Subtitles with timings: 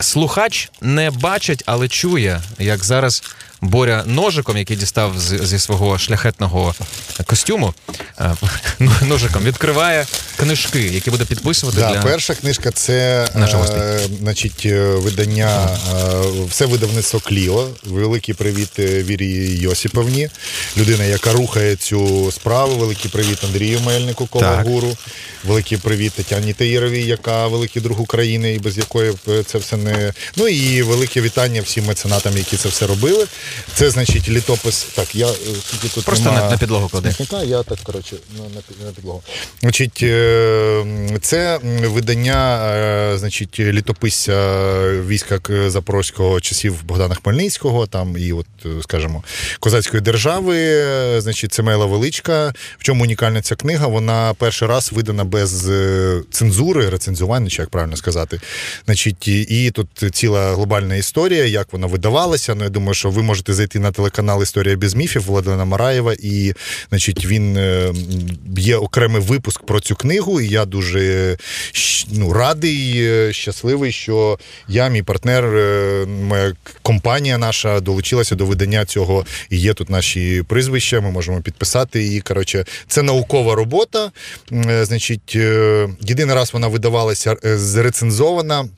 [0.00, 3.22] слухач не бачить, але чує, як зараз
[3.60, 6.74] Боря ножиком, який дістав зі свого шляхетного
[7.26, 7.74] костюму,
[8.20, 8.34] е,
[9.02, 10.06] ножиком відкриває
[10.36, 11.80] книжки, які буде підписувати.
[11.80, 12.02] Да, для...
[12.02, 17.68] Перша книжка це е, значить, е, видання, е, все видавництво Кліо.
[17.84, 20.28] Великий привіт Вірі Йосиповні,
[20.76, 22.76] людина, яка рухає цю справу.
[22.76, 24.96] Великий привіт Андрію Мельнику, Ковагуру.
[25.44, 29.12] Великий привіт Тетяні Таїровій, яка великий друг України, і без якої
[29.46, 30.12] це все не.
[30.36, 33.26] Ну і велике вітання всім меценатам, які це все робили.
[33.74, 34.86] Це значить літопис.
[34.94, 35.28] Так, я
[35.94, 38.16] тут Просто нема на, підлогу смітника, я так коротше
[38.84, 39.22] на, підлогу.
[39.60, 40.02] Значить,
[41.26, 44.36] це видання, е, значить, літописця
[45.06, 49.24] війська Запорозького часів Богдана Хмельницького, там і, от, е, скажімо,
[49.60, 50.56] козацької держави.
[50.58, 52.52] Е, Значить, це Мела Величка.
[52.78, 53.86] В чому унікальна ця книга?
[53.86, 55.70] Вона перший раз видана без
[56.30, 58.40] цензури, рецензування, чи як правильно сказати.
[58.84, 62.54] Значить, і, тут ціла глобальна історія, як вона видавалася.
[62.54, 66.54] Ну, я думаю, що ви можете зайти на телеканал Історія без міфів Владлена Мараєва, і
[66.88, 67.58] значить, він
[68.56, 70.15] є окремий випуск про цю книгу.
[70.16, 71.36] І я дуже
[72.12, 78.84] ну, радий, е, щасливий, що я, мій партнер, е, моя компанія наша долучилася до видання
[78.84, 79.24] цього.
[79.50, 81.00] І є тут наші прізвища.
[81.00, 82.20] Ми можемо підписати її.
[82.20, 84.10] Коротше, це наукова робота.
[84.52, 88.68] Е, Значить, е, єдиний раз вона видавалася е, зрецензована.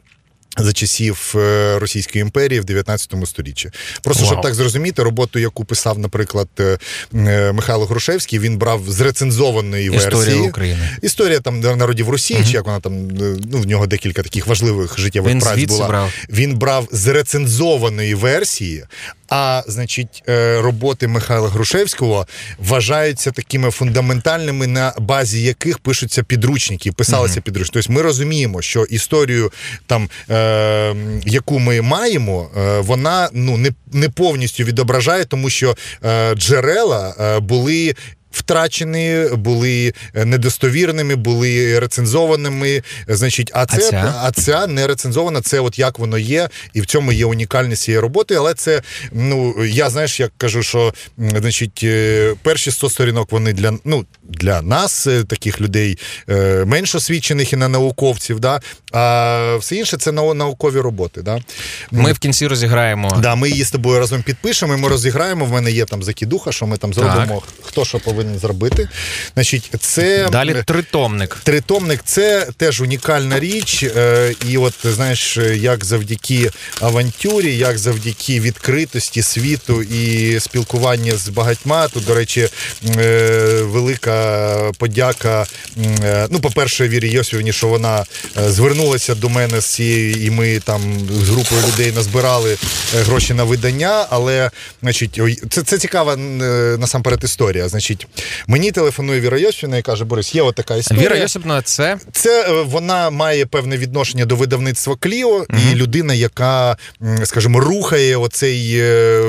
[0.58, 3.70] За часів е, Російської імперії в 19 сторіччі.
[4.02, 4.32] Просто Вау.
[4.32, 6.78] щоб так зрозуміти, роботу, яку писав, наприклад, е,
[7.14, 10.48] е, Михайло Грушевський, він брав з рецензованої Історія версії.
[10.48, 10.90] України.
[11.02, 13.08] Історія там народів Росії, чи як вона там,
[13.50, 15.88] ну в нього декілька таких важливих життєвих Він праць була.
[15.88, 16.12] брав.
[16.30, 18.84] Він брав з рецензованої версії.
[19.28, 22.26] А значить, е, роботи Михайла Грушевського
[22.58, 27.72] вважаються такими фундаментальними, на базі яких пишуться підручники, писалися підручники.
[27.72, 29.52] Тобто ми розуміємо, що історію,
[29.86, 30.94] там, е,
[31.26, 37.41] яку ми маємо, е, вона ну не, не повністю відображає, тому що е, джерела е,
[37.41, 37.94] були.
[38.31, 42.83] Втрачені, були е, недостовірними, були рецензованими.
[43.09, 44.15] Значить, а це ця?
[44.22, 48.00] а ця не рецензована, це от як воно є, і в цьому є унікальність цієї
[48.00, 48.34] роботи.
[48.34, 53.72] Але це ну я знаєш, як кажу, що значить, е, перші 100 сторінок вони для
[53.84, 55.99] ну для нас, е, таких людей,
[56.66, 58.60] менш освічених і на науковців, да,
[58.93, 61.22] а все інше це наукові роботи.
[61.22, 61.43] Да.
[61.91, 63.19] Ми в кінці розіграємо.
[63.22, 64.75] Да, ми її з тобою разом підпишемо.
[64.75, 65.45] і Ми розіграємо.
[65.45, 67.43] В мене є там закидуха, що ми там зробимо.
[67.62, 68.89] Хто що повинен зробити.
[69.34, 71.37] Значить, це Далі тритомник.
[71.43, 73.83] Тритомник це теж унікальна річ.
[73.83, 76.50] Е, І от знаєш, як завдяки
[76.81, 81.89] авантюрі, як завдяки відкритості світу і спілкування з багатьма.
[81.89, 82.49] Тут, до речі,
[82.97, 85.47] е, велика подяка.
[86.05, 88.05] е, Ну, по-перше, Вірі Йосифівні, що вона
[88.37, 93.34] е, звернулася до мене з цією, і ми там з групою людей назбирали е, гроші
[93.34, 94.06] на видання.
[94.10, 94.50] Але,
[94.83, 96.16] значить, це, це цікава е,
[96.78, 97.69] насамперед історія.
[97.69, 98.06] Значить,
[98.46, 101.04] мені телефонує Віра Йосифівна і каже: Борис, є от така історія.
[101.04, 106.76] Віра Йосипівна, це Це е, вона має певне відношення до видавництва Кліо, і людина, яка,
[107.24, 109.22] скажімо, рухає оцей е,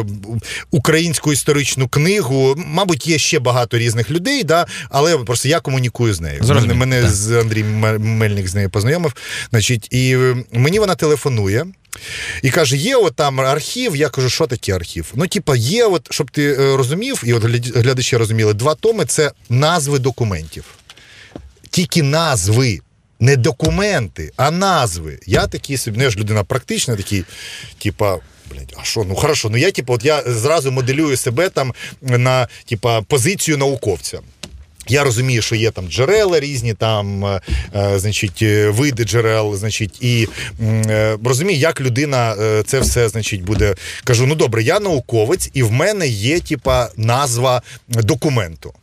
[0.71, 2.55] українську історичну книгу.
[2.57, 6.43] Мабуть, є ще багато різних людей, да, але просто я комунікую з нею.
[6.43, 7.11] Зрозумів, Мене, так.
[7.11, 9.13] з Андрій Мельник з нею познайомив.
[9.49, 10.17] Значить, і
[10.53, 11.65] мені вона телефонує.
[12.41, 13.95] І каже: є от там архів.
[13.95, 15.11] Я кажу, що таке архів?
[15.15, 17.43] Ну, типа, є, от, щоб ти е, розумів, і от
[17.75, 20.65] глядачі розуміли, два томи це назви документів
[21.69, 22.79] тільки назви.
[23.21, 25.19] Не документи, а назви.
[25.25, 27.23] Я такий собі, ну я ж людина практична, такий,
[27.77, 28.17] типа,
[28.51, 32.47] блядь, а що, ну хорошо, ну я, типа, от я зразу моделюю себе там на
[32.65, 34.19] типа, позицію науковця.
[34.89, 37.41] Я розумію, що є там джерела різні, там, е,
[37.75, 40.27] е, значить, е, види джерел, значить, і
[40.61, 42.35] е, розумію, як людина
[42.65, 43.75] це все, значить, буде.
[44.03, 48.73] Кажу, ну добре, я науковець, і в мене є, типа, назва документу.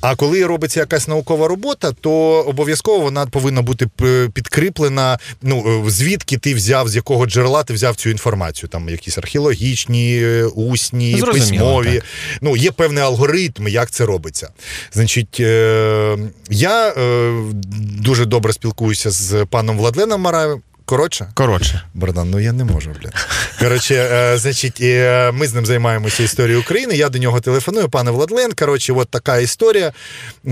[0.00, 3.88] А коли робиться якась наукова робота, то обов'язково вона повинна бути
[4.34, 5.18] підкріплена.
[5.42, 8.68] Ну звідки ти взяв, з якого джерела ти взяв цю інформацію?
[8.68, 10.24] Там якісь археологічні,
[10.54, 11.94] усні, Зрозуміло, письмові.
[11.94, 12.04] так.
[12.40, 14.48] Ну, є певний алгоритм, як це робиться.
[14.92, 15.40] Значить,
[16.50, 17.32] я е,
[18.00, 20.62] дуже добре спілкуюся з паном Владленом Мараєвим.
[20.84, 21.82] Коротше, коротше.
[21.94, 23.14] Богдан, ну я не можу, блядь.
[23.60, 26.94] Коротше, е, значить, е, ми з ним займаємося історією України.
[26.96, 28.52] Я до нього телефоную, пане Владлен.
[28.52, 29.92] Коротше, от така історія.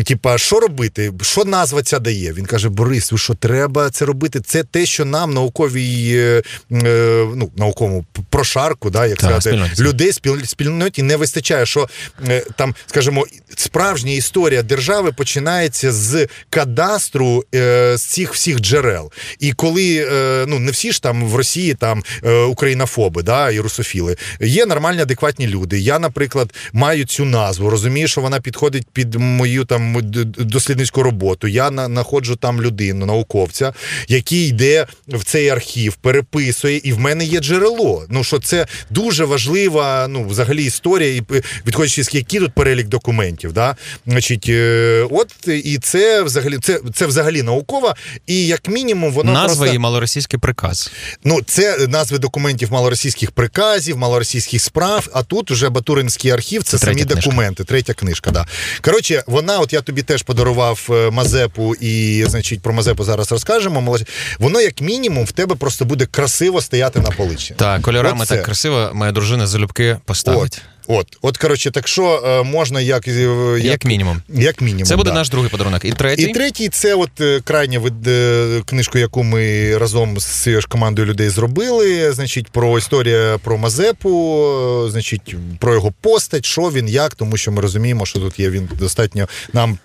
[0.07, 1.13] Типа, що робити?
[1.23, 2.33] Що назва ця дає?
[2.33, 4.41] Він каже: Борис, ви що треба це робити?
[4.41, 6.43] Це те, що нам науковій, е,
[6.73, 9.83] е, ну, науковому прошарку, да, як Так, сказати, спільноті.
[9.83, 11.67] людей спіль- спільноті не вистачає.
[11.67, 11.89] Що
[12.29, 19.13] е, там, скажімо, справжня історія держави починається з кадастру е, з цих всіх джерел.
[19.39, 23.61] І коли е, ну не всі ж там в Росії там е, українофоби, да, і
[23.61, 25.81] русофіли, є нормальні, адекватні люди.
[25.81, 29.97] Я, наприклад, маю цю назву, розумію, що вона підходить під мою там
[30.39, 31.49] дослідницьку роботу.
[31.49, 33.73] Я на, знаходжу там людину, науковця,
[34.09, 38.05] який йде в цей архів, переписує, і в мене є джерело.
[38.09, 41.23] Ну що це дуже важлива, ну взагалі історія, і
[41.67, 43.53] відходячи з який тут перелік документів.
[43.53, 43.77] Да?
[44.07, 47.95] Значить, е, от і це взагалі це, це взагалі наукова,
[48.27, 49.67] і як мінімум воно Назва просто...
[49.67, 49.79] її
[50.11, 50.91] малоросійський приказ.
[51.25, 55.09] Ну, це назви документів малоросійських приказів, малоросійських справ.
[55.15, 57.15] А тут вже Батуринський архів, це, Це самі книжка.
[57.21, 57.65] документи.
[57.65, 58.31] Третя книжка.
[58.31, 58.47] Да.
[58.81, 63.99] Коротше, вона, от я тобі теж подарував е, Мазепу, і значить про Мазепу зараз розкажемо.
[64.39, 67.55] Воно, як мінімум, в тебе просто буде красиво стояти на поличі.
[67.57, 70.53] Так, кольорами так красиво, моя дружина залюбки поставить.
[70.55, 73.13] От, от, от, коротше, так що е, можна як, е,
[73.57, 74.23] як, Як мінімум.
[74.29, 74.85] як мінімум.
[74.85, 75.15] Це буде да.
[75.15, 75.85] наш другий подарунок.
[75.85, 76.23] І третій.
[76.23, 80.69] І третій це от е, крайня від е, книжку, яку ми разом з цією ж
[80.69, 82.13] командою людей зробили.
[82.13, 87.63] Значить, про історія про Мазепу, значить, про його постать, що він, як, тому що ми
[87.63, 89.79] розуміємо, що тут є він достатньо нам,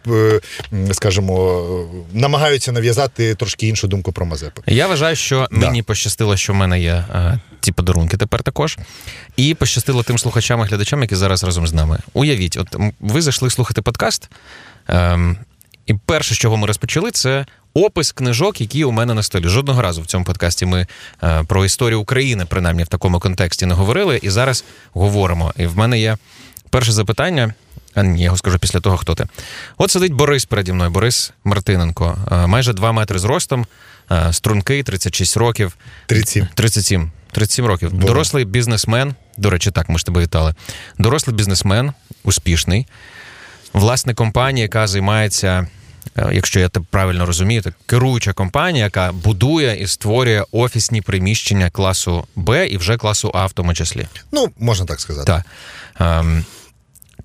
[0.92, 1.66] скажімо,
[2.14, 4.64] намагаються нав'язати трошки іншу думку про Мазепу.
[4.68, 5.58] Я вважаю, що Да.
[5.68, 7.06] мені пощастило, що в мене є
[7.66, 8.78] ці подарунки тепер також.
[9.38, 12.00] І пощастило тим слухачам і глядачам, які зараз разом з нами.
[12.14, 14.30] Уявіть, от ви зайшли слухати подкаст.
[14.88, 15.38] Ем,
[15.86, 19.48] і перше, з чого ми розпочали, це опис книжок, які у мене на столі.
[19.48, 20.88] Жодного разу в цьому подкасті ми
[21.24, 24.20] е, про історію України, принаймні в такому контексті, не говорили.
[24.24, 24.64] І зараз
[24.94, 25.54] говоримо.
[25.58, 26.18] І в мене є
[26.70, 27.54] перше запитання.
[27.96, 29.26] А ні, я його скажу після того, хто ти.
[29.78, 33.66] От сидить Борис переді мною, Борис Мартиненко, е, майже 2 метри зростом,
[34.12, 35.78] е, стрункий, 36 років.
[36.06, 36.48] 37.
[36.56, 37.12] 37.
[37.36, 37.94] 37 років.
[37.94, 38.08] Боже.
[38.08, 39.16] Дорослий бізнесмен.
[39.38, 40.56] До речі, так, ми ж тебе вітали.
[40.98, 41.94] Дорослий бізнесмен,
[42.24, 42.88] успішний,
[43.74, 45.68] власник компанії, яка займається,
[46.18, 51.70] е, якщо я тебе правильно розумію, так керуюча компанія, яка будує і створює офісні приміщення
[51.70, 54.08] класу Б і вже класу А в тому числі.
[54.32, 55.28] Ну, можна так сказати.
[55.28, 55.46] Так.
[56.20, 56.46] Ем,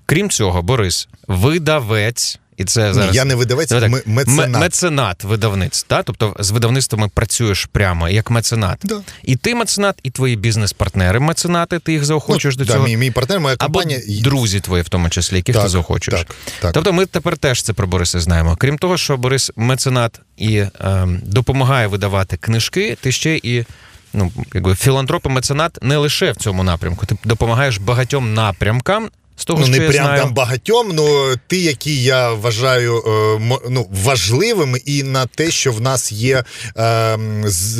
[0.05, 2.39] крім цього, Борис, видавець.
[2.61, 4.07] І це Ні, зараз я не видавець, Давай так.
[4.07, 4.49] меценат.
[4.49, 5.87] Ме- меценат видавництв.
[5.87, 6.03] Та?
[6.03, 8.79] Тобто з видавництвами працюєш прямо як меценат.
[8.83, 9.01] Да.
[9.23, 12.85] І ти меценат, і твої бізнес-партнери меценати, ти їх заохочуєш ну, до да, цього.
[12.85, 14.21] мій, мій партнер, моя Або компанія.
[14.21, 16.21] друзі твої, в тому числі, яких Так, ти заохочуєш.
[16.21, 16.71] так, так.
[16.73, 18.55] Тобто ми тепер теж це про Бориса знаємо.
[18.55, 23.65] Крім того, що Борис меценат і ем, допомагає видавати книжки, ти ще і.
[24.13, 27.05] Ну, якби філантроп і меценат не лише в цьому напрямку.
[27.05, 29.09] Ти допомагаєш багатьом напрямкам
[29.41, 30.21] з того, Ну, що не я прям знаю.
[30.21, 35.81] там багатьом, ну ті, які я вважаю е, ну, важливими, і на те, що в
[35.81, 36.43] нас є
[36.77, 37.17] е,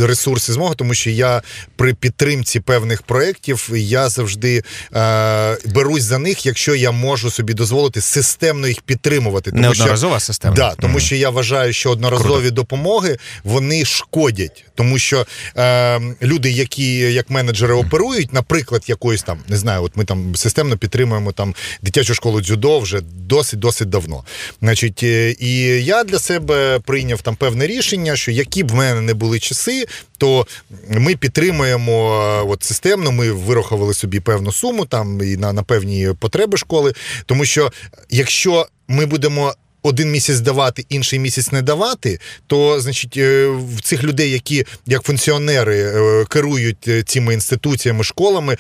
[0.02, 1.42] ресурси змоги, тому що я
[1.76, 4.64] при підтримці певних проєктів я завжди
[4.96, 9.52] е, берусь за них, якщо я можу собі дозволити системно їх підтримувати.
[9.52, 10.56] Тому Неодноразова що, система.
[10.56, 11.02] Да, тому Мгм.
[11.02, 15.26] що я вважаю, що одноразові допомоги вони шкодять, тому що
[15.58, 20.78] е, люди, які як менеджери оперують, наприклад, якоюсь там не знаю, от ми там системно
[20.78, 21.51] підтримуємо там
[21.82, 24.24] дитячу школу дзюдо вже досить досить давно.
[24.62, 25.52] Значить, е, і
[25.84, 29.86] я для себе прийняв там певне рішення, що які б в мене не були часи,
[30.18, 30.48] то
[30.90, 33.12] ми підтримуємо е, от системно.
[33.12, 36.94] Ми вирахували собі певну суму там і на, на певні потреби школи,
[37.26, 37.72] тому що
[38.10, 39.54] якщо ми будемо
[39.84, 45.02] один місяць давати, інший місяць не давати, то значить е, в цих людей, які як
[45.04, 48.58] функціонери е, керують е, цими інституціями, школами,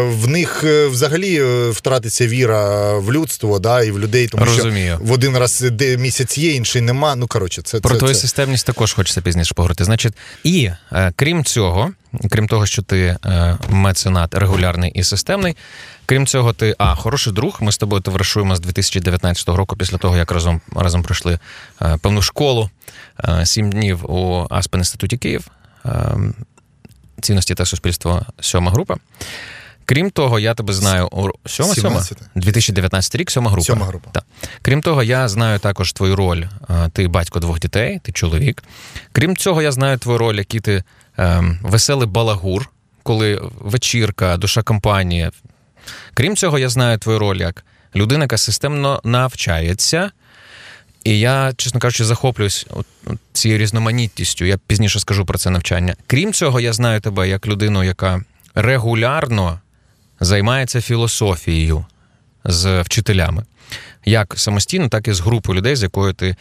[0.00, 4.96] в них взагалі втратиться віра в людство, да, і в людей, тому Розумію.
[4.96, 7.16] що в один раз де місяць є, інший нема.
[7.16, 8.20] Ну коротше, це Про це, твою це.
[8.20, 9.84] системність також хочеться пізніше поговорити.
[9.84, 10.12] Значить,
[10.44, 10.70] і
[11.16, 11.92] крім цього,
[12.30, 15.56] крім того, що ти е, меценат регулярний і системний,
[16.06, 17.58] крім цього, ти а хороший друг.
[17.60, 21.38] Ми з тобою товаришуємо з 2019 року, після того як разом разом пройшли
[21.82, 22.70] е, певну школу
[23.28, 25.46] е, сім днів у Аспен інституті Київ.
[25.86, 26.16] Е,
[27.20, 28.96] Цінності та суспільство сьома група.
[29.84, 32.18] Крім того, я тебе знаю у сьома сьома 17.
[32.34, 33.66] 2019 рік, сьома група.
[33.66, 34.10] Сьома група.
[34.10, 34.24] Так.
[34.62, 36.44] Крім того, я знаю також твою роль.
[36.92, 38.62] Ти батько двох дітей, ти чоловік.
[39.12, 40.84] Крім цього, я знаю твою роль, який ти
[41.16, 42.70] ем, веселий балагур,
[43.02, 45.30] коли вечірка, душа компанії.
[46.14, 47.64] Крім цього, я знаю твою роль як
[47.94, 50.10] людина, яка системно навчається.
[51.04, 52.66] І я, чесно кажучи, захоплююсь
[53.32, 54.44] цією різноманітністю.
[54.44, 55.94] Я пізніше скажу про це навчання.
[56.06, 58.22] Крім цього, я знаю тебе як людину, яка
[58.54, 59.60] регулярно
[60.20, 61.84] займається філософією
[62.44, 63.44] з вчителями.
[64.04, 66.36] Як самостійно, так і з групою людей, з якою ти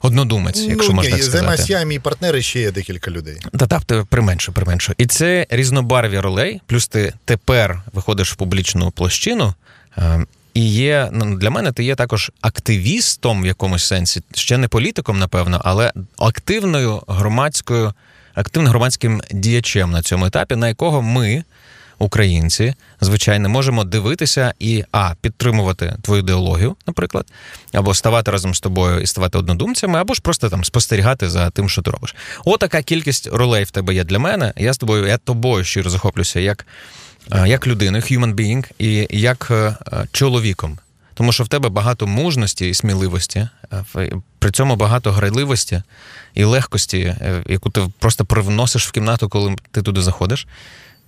[0.00, 1.38] однодумець, якщо ну, можна так сказати.
[1.38, 3.36] Займаюся я, мій партнер і ще є декілька людей.
[3.58, 4.92] Та так, ти применшу, применшу.
[4.98, 9.54] І це різнобарві ролей, плюс ти тепер виходиш в публічну площину.
[9.98, 10.24] е,
[10.54, 15.18] І є ну, для мене ти є також активістом в якомусь сенсі, ще не політиком,
[15.18, 17.92] напевно, але активною громадською,
[18.34, 21.44] активним громадським діячем на цьому етапі, на якого ми,
[21.98, 27.26] українці, звичайно, можемо дивитися і а підтримувати твою ідеологію, наприклад,
[27.72, 31.68] або ставати разом з тобою і ставати однодумцями, або ж просто там спостерігати за тим,
[31.68, 32.14] що ти робиш.
[32.44, 34.52] Отака кількість ролей в тебе є для мене.
[34.56, 36.66] Я з тобою, я тобою щиро захоплюся як,
[37.32, 39.76] е, як людиною, human being, і як е,
[40.12, 40.78] чоловіком.
[41.14, 43.48] Тому що в тебе багато мужності і сміливості,
[43.96, 45.82] е, при цьому багато грайливості
[46.34, 50.46] і легкості, яку ти просто привносиш в кімнату, коли ти туди заходиш.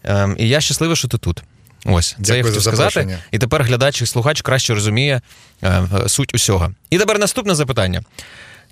[0.04, 1.42] Ем, І я щасливий, що ти тут.
[1.84, 3.18] Ось, це я Дякую хотів за сказати.
[3.30, 5.20] І тепер глядач і слухач краще розуміє
[5.62, 6.72] е, суть усього.
[6.90, 8.02] І тепер наступне запитання: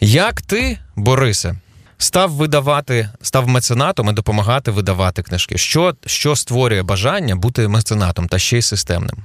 [0.00, 1.54] як ти, Борисе,
[1.98, 5.58] став видавати, став меценатом і допомагати видавати книжки?
[5.58, 9.16] Що, що створює бажання бути меценатом та ще й системним?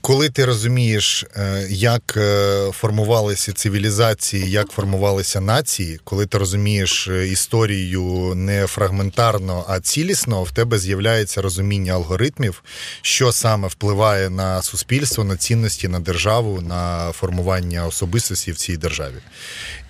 [0.00, 7.28] Коли ти розумієш, е, як е, формувалися цивілізації, як формувалися нації, коли ти розумієш е,
[7.28, 12.62] історію не фрагментарно, а цілісно, в тебе з'являється розуміння алгоритмів,
[13.02, 19.16] що саме впливає на суспільство, на цінності, на державу, на формування особистості в цій державі.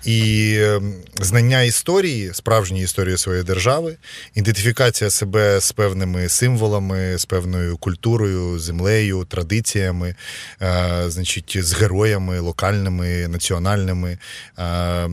[0.07, 0.81] І е,
[1.21, 3.97] знання історії, справжньої історії своєї держави,
[4.35, 10.15] ідентифікація себе з певними символами, з певною культурою, землею, традиціями,
[10.61, 14.17] е, значить, з героями локальними, національними.
[14.59, 15.09] Е,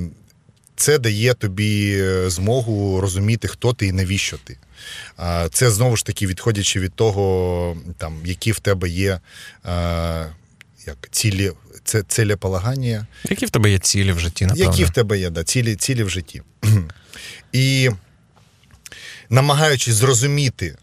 [0.77, 4.57] це дає тобі змогу розуміти, хто ти і навіщо ти.
[5.51, 9.21] Це знову ж таки відходячи від того, там, які в тебе є
[9.67, 10.27] е,
[10.87, 11.53] як, цілі,
[11.85, 14.71] це целеполагання, Які в тебе є цілі в житті, напевно?
[14.71, 16.43] які в тебе є, да, цілі, цілі в житті.
[17.53, 17.91] І
[19.31, 20.77] намагаючись зрозуміти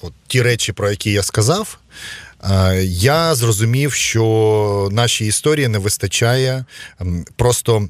[0.00, 1.78] от ті речі, про які я сказав,
[2.50, 6.64] е, я зрозумів, що нашій історії не вистачає
[7.36, 7.88] просто.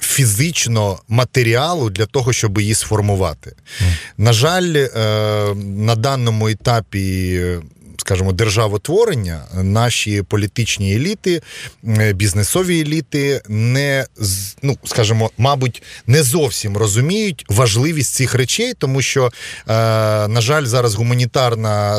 [0.00, 3.56] Фізично матеріалу для того, щоб її сформувати.
[4.18, 4.88] На жаль, е,
[5.56, 7.40] на даному етапі,
[7.96, 11.42] скажімо, державотворення, наші політичні еліти,
[11.84, 14.06] е, бізнесові еліти не
[14.62, 19.30] ну, скажімо, мабуть, не зовсім розуміють важливість цих речей, тому що, е,
[20.28, 21.98] на жаль, зараз гуманітарна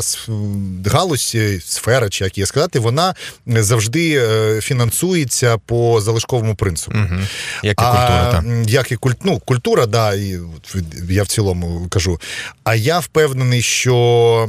[0.86, 3.14] галузь, е, сфера, чи як її сказати, вона
[3.46, 4.22] завжди
[4.60, 6.98] фінансується по залишковому принципу.
[6.98, 7.20] Угу.
[7.62, 8.44] Як і культура, так.
[8.66, 10.38] Як і культ, ну, культура, да, і
[11.08, 12.20] я в цілому кажу.
[12.64, 14.48] А я впевнений, що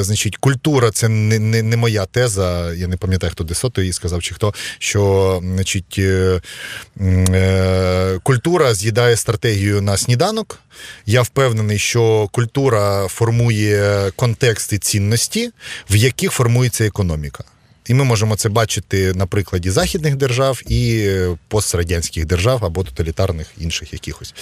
[0.00, 0.59] значить, культура
[0.90, 2.74] це не, не, не моя теза.
[2.74, 6.40] Я не пам'ятаю, хто Десото її сказав, чи хто, що значить, е,
[7.00, 10.58] е, культура з'їдає стратегію на сніданок.
[11.06, 15.50] Я впевнений, що культура формує контекст і цінності,
[15.90, 17.44] в яких формується економіка.
[17.90, 23.46] І ми можемо це бачити на прикладі західних держав і е, пострадянських держав або тоталітарних
[23.58, 24.34] інших якихось.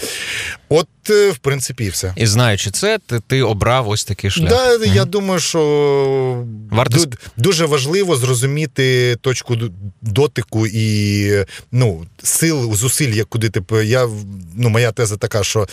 [0.69, 2.13] От, е, в принципі, і все.
[2.17, 4.49] І знаючи це, ти, ти обрав ось такий шлях.
[4.49, 7.05] Да, Я думаю, що Варто
[7.37, 9.57] дуже важливо зрозуміти точку
[10.03, 11.31] дотику і
[11.73, 13.85] ну, сил, зусиль, як куди ти.
[13.85, 14.09] Я,
[14.57, 15.69] ну, моя теза така, що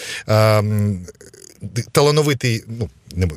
[1.62, 3.27] д- талановитий, ну, не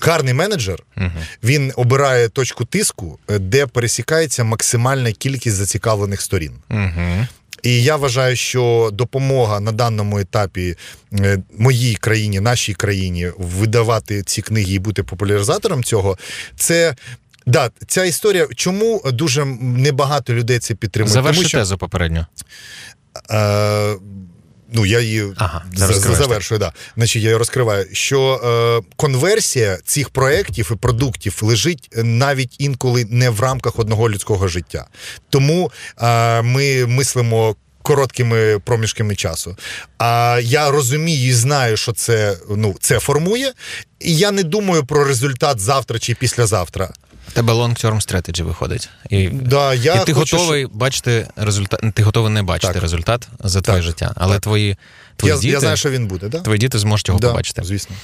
[0.00, 1.10] гарний менеджер, Угу.
[1.44, 6.52] він обирає точку тиску, е, де пересікається максимальна кількість зацікавлених сторін.
[6.70, 7.26] Угу.
[7.62, 10.76] І я вважаю, що допомога на даному етапі
[11.12, 16.18] е, моїй країні, нашій країні видавати ці книги і бути популяризатором цього,
[16.56, 16.94] це.
[17.46, 21.12] Да, ця історія, чому дуже небагато людей це підтримує?
[21.12, 22.26] Заверши Тому що, тезу попередню.
[23.30, 23.94] Е,
[24.72, 26.72] ну, я її Ага, завершую, да.
[26.96, 28.40] Значить, я її розкриваю, що
[28.84, 34.86] е, конверсія цих проєктів і продуктів лежить навіть інколи не в рамках одного людського життя.
[35.28, 35.72] Тому
[36.02, 37.56] е, ми мислимо.
[37.82, 39.56] Короткими проміжками часу.
[39.98, 43.52] А я розумію і знаю, що це ну це формує.
[44.00, 46.90] І я не думаю про результат завтра чи післязавтра.
[47.32, 48.88] Тебе long-term strategy виходить.
[49.10, 51.80] І, Да, я і ти хочу, готовий бачити результат.
[51.94, 52.82] Ти готовий не бачити Так.
[52.82, 53.86] результат за твоє Так.
[53.86, 54.12] життя.
[54.16, 54.42] Але Так.
[54.42, 54.76] твої,
[55.16, 56.40] твої я, діти, я знаю, що він буде, да?
[56.40, 57.62] твої діти зможуть його да, побачити.
[57.64, 57.96] Звісно.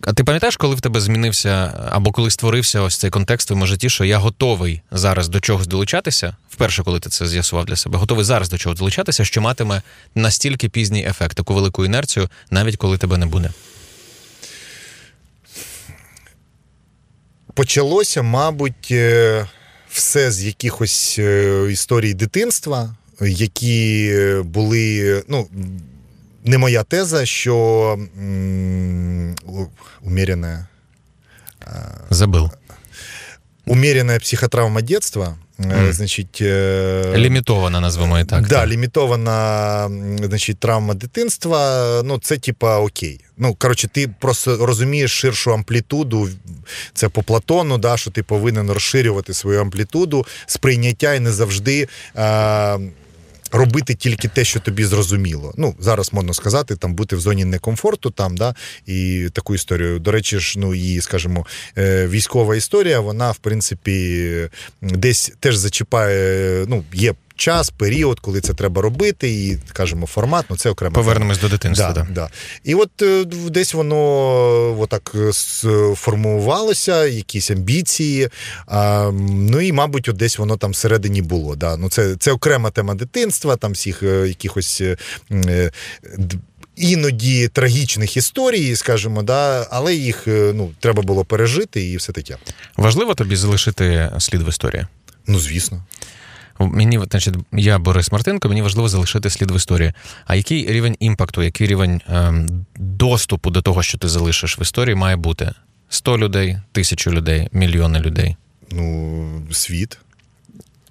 [0.00, 3.66] А ти пам'ятаєш, коли в тебе змінився або коли створився ось цей контекст в твоєму
[3.66, 6.36] житті, що я готовий зараз до чогось долучатися?
[6.50, 9.82] Вперше, коли ти це з'ясував для себе, готовий зараз до чогось долучатися, що матиме
[10.14, 13.50] настільки пізній ефект, таку велику інерцію, навіть коли тебе не буде.
[17.58, 19.46] Почалося, мабуть, е,
[19.90, 22.94] все з якихось е, історій дитинства.
[23.20, 25.22] які були.
[25.28, 25.48] ну,
[26.44, 27.98] не моя теза, що
[30.02, 30.66] умеренная,
[32.10, 32.50] Забыл.
[33.68, 35.92] Умеренная психотравма детства, Мгм.
[35.92, 38.42] значить, е, Лімітована, назвемо і так.
[38.48, 38.68] да, так.
[38.68, 39.88] лімітована
[40.22, 42.02] значить, травма дитинства.
[42.04, 43.20] Ну, це типа окей.
[43.36, 46.28] Ну, коротше, ти просто розумієш ширшу амплітуду.
[46.94, 51.88] Це по Платону, да, що ти повинен розширювати свою амплітуду сприйняття і не завжди.
[52.16, 52.78] Е-
[53.52, 55.54] Робити тільки те, що тобі зрозуміло.
[55.56, 58.54] Ну зараз можна сказати, там бути в зоні некомфорту, там да
[58.86, 59.98] і таку історію.
[59.98, 61.46] До речі, ж ну і скажімо,
[61.78, 64.48] е, військова історія, вона в принципі
[64.82, 66.64] десь теж зачіпає.
[66.68, 70.44] Ну, є час, період, коли це треба робити, і скажімо, формат.
[70.50, 70.94] Ну це окремо.
[70.94, 71.92] Повернемось до дитинства.
[71.92, 72.28] Да, Да, да.
[72.64, 73.96] І от е, десь воно
[74.80, 78.28] отак е, сформувалося, якісь амбіції.
[78.66, 81.56] А, ну і, мабуть, от десь воно там всередині було.
[81.56, 81.76] Да.
[81.76, 84.80] Ну, це, це окрема тема дитинства, там всіх е, якихось.
[84.80, 84.96] е,
[85.32, 85.70] е,
[86.76, 92.36] Іноді трагічних історій, скажімо, да, але їх е, ну, треба було пережити і все таке.
[92.76, 94.86] Важливо тобі залишити слід в історії?
[95.26, 95.84] Ну, звісно.
[96.58, 99.92] Мені, значить, я Борис Мартинко, мені важливо залишити слід в історії.
[100.26, 104.94] А який рівень імпакту, який рівень ем, доступу до того, що ти залишиш в історії,
[104.94, 105.52] має бути?
[105.88, 108.36] 100 людей, тисячу людей, мільйони людей.
[108.70, 109.98] Ну, світ.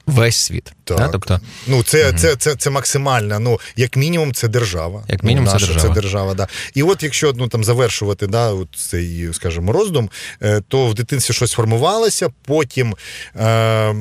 [0.07, 0.73] Весь світ.
[0.83, 0.97] Так.
[0.97, 1.07] Да?
[1.07, 3.39] Тобто, Ну, це, це, це, це максимально.
[3.39, 5.03] Ну, як мінімум, це держава.
[5.07, 5.87] Як мінімум, ну, це держава.
[5.87, 6.47] Це держава, да.
[6.73, 10.09] І от якщо ну, там завершувати да, от цей, скажімо, роздум,
[10.41, 12.95] е, то в дитинстві щось формувалося, потім.
[13.35, 13.95] Е,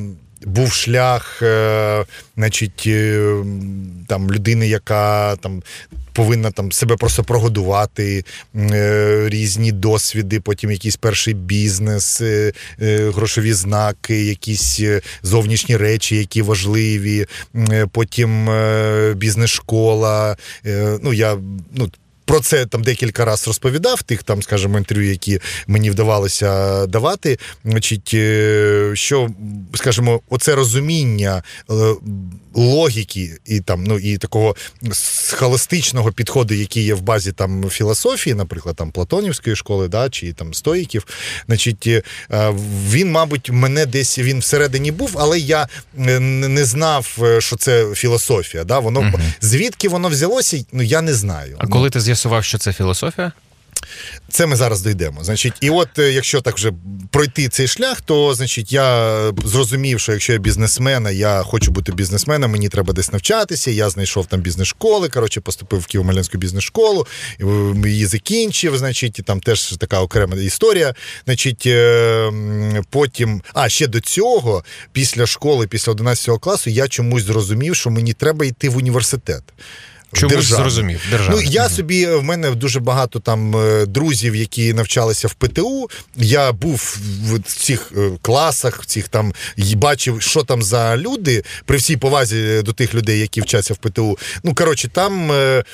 [0.44, 2.04] був шлях, е,
[2.36, 3.34] значить, е,
[4.08, 5.62] там людини, яка там
[6.16, 8.24] повинна там себе просто прогодувати,
[8.56, 12.52] е, різні досвіди, потім якийсь перший бізнес, е,
[12.82, 17.26] е, грошові знаки, якісь е, зовнішні речі, які важливі,
[17.92, 18.48] потім
[19.16, 20.36] бізнес-школа.
[21.02, 21.36] Ну, я,
[21.74, 21.90] ну,
[22.26, 27.38] про це там декілька разів розповідав, тих там, скажімо, інтерв'ю, які мені вдавалося давати.
[27.64, 29.30] Значить, е, що,
[29.74, 31.74] скажімо, оце розуміння е,
[32.54, 34.56] логіки і там, ну і такого
[34.92, 40.54] схоластичного підходу, який є в базі там філософії, наприклад, там Платонівської школи, да, чи там
[40.54, 41.06] стоїків,
[41.46, 42.02] значить, е,
[42.90, 48.64] він, мабуть, мене десь він всередині був, але я не знав, що це філософія.
[48.64, 48.78] Да?
[48.78, 49.22] Воно Мгм.
[49.40, 51.56] звідки воно взялося, ну я не знаю.
[51.58, 53.32] а коли ти з'ясував, що це філософія?
[54.28, 55.24] Це ми зараз дійдемо.
[55.24, 56.72] Значить, і от е, якщо так вже
[57.10, 62.50] пройти цей шлях, то значить я зрозумів, що якщо я бізнесмен, я хочу бути бізнесменом,
[62.50, 63.70] мені треба десь навчатися.
[63.70, 65.08] Я знайшов там бізнес-школи.
[65.08, 67.06] Коротше, поступив в Києво-Малянську бізнес-школу,
[67.40, 67.44] е,
[67.88, 68.78] її закінчив.
[68.78, 70.94] Значить, і там теж така окрема історія.
[71.24, 72.32] Значить, е,
[72.90, 78.12] потім, а ще до цього, після школи, після 11 класу, я чомусь зрозумів, що мені
[78.12, 79.42] треба йти в університет.
[80.20, 80.62] Чомусь державний.
[80.62, 81.00] зрозумів.
[81.30, 85.90] Ну, я собі в мене дуже багато там е, друзів, які навчалися в ПТУ.
[86.16, 91.44] Я був в цих е, класах, в цих там і бачив, що там за люди
[91.64, 94.18] при всій повазі до тих людей, які вчаться в ПТУ.
[94.44, 95.64] Ну коротше, там е,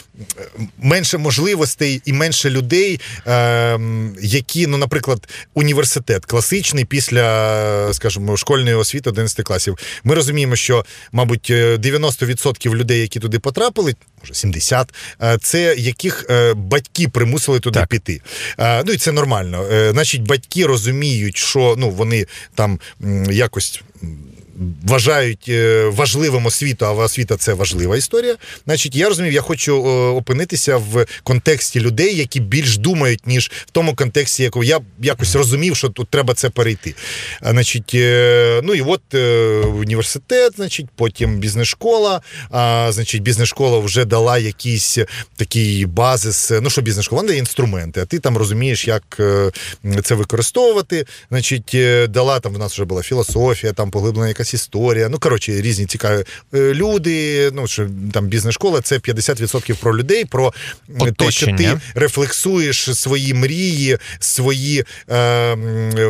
[0.79, 3.79] менше можливостей і менше людей, е,
[4.23, 9.79] які, ну, наприклад, університет класичний після, скажімо, школьної освіти 11 класів.
[10.05, 16.27] Ми розуміємо, що, мабуть, е, 90% людей, які туди потрапили, може 70, е, це яких
[16.31, 17.89] е, батьки примусили туди Так.
[17.89, 18.21] піти.
[18.59, 19.67] Е, Ну і це нормально.
[19.93, 22.81] Значить, батьки розуміють, що ну вони там
[23.31, 23.83] якось.
[24.85, 28.37] Вважають е, важливим освіту, а освіта це важлива історія.
[28.65, 33.71] Значить, я розумів, я хочу е, опинитися в контексті людей, які більш думають, ніж в
[33.71, 36.95] тому контексті, якого я якось розумів, що тут треба це перейти.
[37.43, 39.15] Значить, е, ну і от
[39.79, 42.21] університет, значить, потім бізнес-школа.
[42.51, 44.99] А, значить, бізнес-школа вже дала якийсь
[45.37, 46.53] такий базис.
[46.63, 47.23] Ну, що бізнес-школа?
[47.23, 49.21] Вона дає інструменти, а ти там розумієш, як
[50.05, 51.07] це використовувати.
[51.31, 51.77] Значить,
[52.09, 55.09] дала там в нас вже була філософія, там поглиблена якась історія.
[55.09, 56.25] Ну, коротше, різні цікаві
[56.55, 57.51] е, люди.
[57.51, 60.55] Ну, що там бізнес-школа це 50% про людей, про
[61.03, 65.57] е, те, що ти рефлексуєш свої мрії, свої е,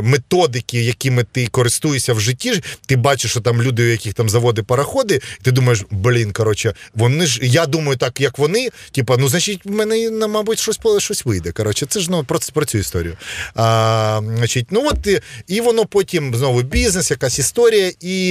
[0.03, 2.62] методики, якими ти користуєшся в житті.
[2.87, 6.75] Ти бачиш, що там люди, у яких там заводи пароходи, і ти думаєш, блін, коротше,
[6.95, 8.71] вони ж я думаю так, як вони.
[8.92, 11.53] Типа, ну значить, в мене мабуть щось щось вийде.
[11.53, 13.16] Коротше, це ж ну про, про цю історію.
[13.55, 18.22] А, значить, ну от і, і воно потім знову бізнес, якась історія і.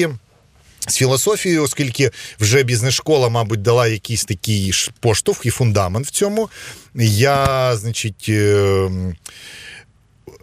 [0.88, 6.50] З філософією, оскільки вже бізнес-школа, мабуть, дала якийсь такий поштовх і фундамент в цьому.
[6.96, 8.90] Я, значить, е,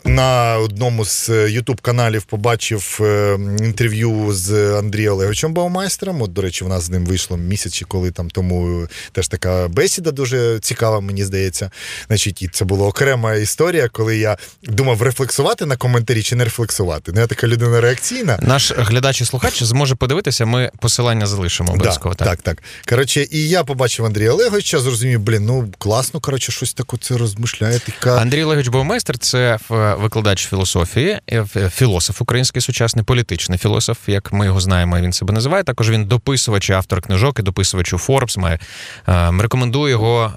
[0.05, 6.23] на одному з Ютуб каналів побачив е, інтерв'ю з Андрієм Олеговичем Баумайстером.
[6.23, 9.69] От, до речі, в нас з ним вийшло місяць чи коли там тому теж така
[9.69, 11.71] бесіда дуже цікава, мені здається.
[12.07, 17.13] Значить, і це була окрема історія, коли я думав рефлексувати на коментарі чи не рефлексувати.
[17.15, 18.39] Ну, я така людина реакційна.
[18.43, 22.15] Наш глядач і слухач зможе подивитися, ми посилання залишимо обов'язково.
[22.19, 22.63] Да, так, так.
[22.89, 27.79] Коротше, і я побачив Андрія Олеговича, зрозумів, блін, ну класно, коротше, щось таке це розмишляє.
[27.79, 28.17] Така...
[28.17, 29.59] Андрій Олегович Баумайстер– це
[29.95, 35.65] викладач філософії, е, філософ український сучасний, політичний філософ, як ми його знаємо, він себе називає.
[35.65, 38.59] Також він дописувач, автор книжок і дописувач у Forbes має.
[39.07, 40.33] Ем, рекомендую його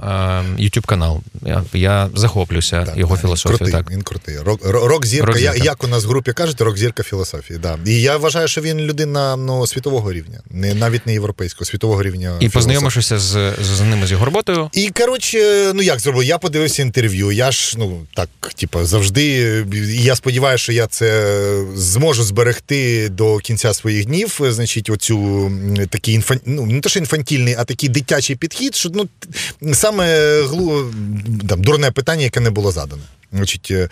[0.60, 1.22] youtube канал.
[1.46, 3.58] Я я захоплююся так, його філософією.
[3.58, 3.92] Крутий, так.
[3.92, 4.38] Він крутий.
[4.64, 5.28] Рок-зірка.
[5.28, 7.60] Рок я, як у нас в групі кажуть, рок-зірка філософії.
[7.60, 7.78] Да.
[7.86, 12.38] І я вважаю, що він людина ну, світового рівня, не навіть не європейського, світового рівня.
[12.40, 14.70] І познайомившися з, з ними з його роботою.
[14.74, 16.24] І коротше, ну як зробив?
[16.24, 17.32] Я подивився інтерв'ю.
[17.32, 19.41] Я ж ну так, типу, завжди.
[19.90, 24.40] Я сподіваюся, що я це зможу зберегти до кінця своїх днів.
[24.50, 25.52] Значить, оцю
[25.90, 26.40] такий інфан...
[26.46, 29.10] ну, не то, що інфантільний, а такий дитячий підхід, що ну
[29.74, 30.94] саме глу
[31.50, 33.04] там дурне питання, яке не було задане.
[33.34, 33.90] Значить, е,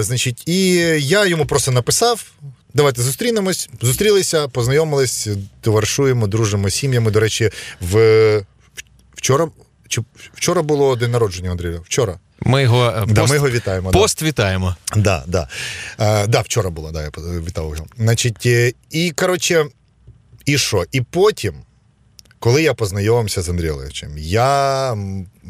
[0.00, 2.24] значить, і я йому просто написав.
[2.74, 5.28] Давайте зустрінемось, зустрілися, познайомились,
[5.60, 7.10] товаришуємо, дружимо з сім'ями.
[7.10, 8.42] До речі, в
[9.14, 9.48] вчора
[9.88, 10.02] чи
[10.34, 11.80] вчора було день народження Андрія?
[11.84, 12.18] Вчора.
[12.44, 13.90] Ми його пост, ми його вітаємо.
[13.90, 14.26] Пост да.
[14.26, 14.76] вітаємо.
[14.96, 15.48] Да, да.
[15.98, 17.86] А, да, вчора було, да, я вітав його.
[17.98, 19.66] Значить, е, і коротше,
[20.46, 20.84] і що?
[20.92, 21.54] І потім,
[22.38, 24.96] коли я познайомився з Андрієм Олеговичем, я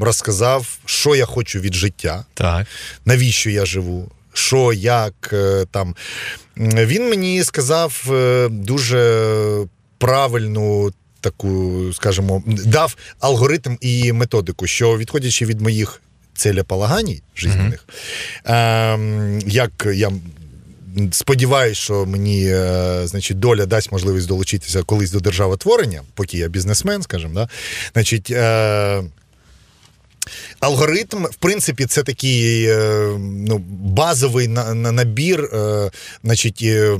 [0.00, 2.66] розказав, що я хочу від життя, так.
[3.04, 5.96] навіщо я живу, що, як е, там.
[6.56, 9.66] Він мені сказав е, дуже
[9.98, 16.02] правильну таку, скажімо, дав алгоритм і методику, що відходячи від моїх
[16.34, 17.84] целеполаганій жизненних,
[18.44, 19.38] mm-hmm.
[19.38, 20.12] е, як я.
[21.10, 27.02] Сподіваюсь, що мені е, значить, доля дасть можливість долучитися колись до державотворення, поки я бізнесмен,
[27.02, 27.48] скажімо, да?
[27.92, 29.02] значить, е,
[30.60, 32.76] алгоритм, в принципі, це такий е,
[33.20, 35.90] ну, базовий на, на, набір, е,
[36.24, 36.98] значить, е,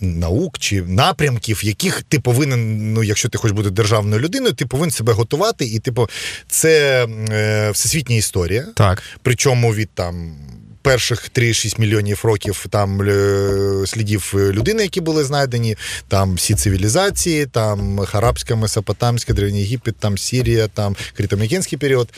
[0.00, 4.90] наук чи напрямків, яких ти повинен, ну якщо ти хочеш бути державною людиною, ти повинен
[4.90, 5.64] себе готувати.
[5.64, 6.08] І, типу,
[6.48, 8.66] це е, всесвітня історія.
[8.74, 9.02] Так.
[9.22, 10.36] Причому від там
[10.84, 15.76] перших 3-6 мільйонів років там е, слідів людини, які були знайдені,
[16.08, 22.08] там всі цивілізації, там Харабська, Месопотамська, Древній Єгипет, там Сірія, там Критомікенський період,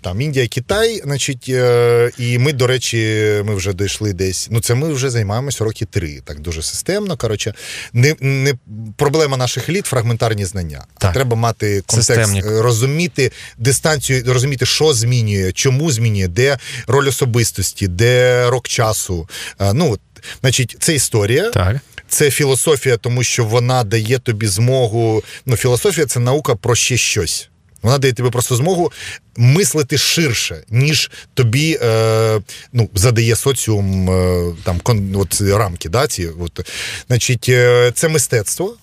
[0.00, 1.00] там Індія, Китай.
[1.04, 2.98] Значить, е, І ми, до речі,
[3.44, 4.48] ми вже дійшли десь.
[4.50, 7.16] Ну, це ми вже займаємося роки три, так дуже системно.
[7.16, 7.54] Коротше,
[7.92, 8.54] не не
[8.96, 10.84] проблема наших еліт, фрагментарні знання.
[10.98, 11.12] Так.
[11.12, 12.46] Треба мати контекст, Системник.
[12.46, 19.28] розуміти дистанцію, розуміти, що змінює, чому змінює, де роль особистості творчості, де рок часу.
[19.74, 19.98] Ну,
[20.40, 21.50] значить, це історія.
[21.50, 21.76] Так.
[22.08, 25.22] Це філософія, тому що вона дає тобі змогу.
[25.46, 27.48] Ну, філософія це наука про ще щось.
[27.82, 28.92] Вона дає тобі просто змогу
[29.36, 32.40] мислити ширше, ніж тобі е,
[32.72, 35.88] ну, задає соціум е, там кон, от, рамки.
[35.88, 36.70] Да, ці, от.
[37.08, 38.76] Значить, е, Це мистецтво.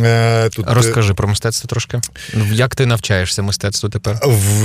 [0.00, 2.00] Е, тут е, Розкажи про мистецтво трошки.
[2.52, 4.20] Як ти навчаєшся мистецтву тепер?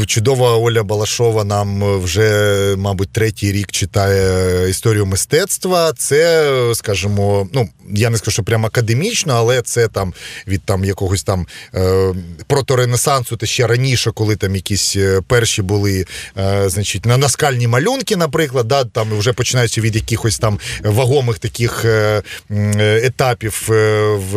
[0.07, 5.93] Чудова Оля Балашова нам вже, мабуть, третій рік читає історію мистецтва.
[5.97, 10.13] Це, скажімо, ну я не скажу, що прямо академічно, але це там
[10.47, 12.13] від там якогось там е,
[12.47, 16.05] проторенесансу, та ще раніше, коли там якісь е, перші були,
[16.37, 21.85] е, значить, на наскальні малюнки, наприклад, да, там вже починаються від якихось там вагомих таких
[21.85, 22.21] е,
[23.03, 23.65] етапів
[24.31, 24.35] в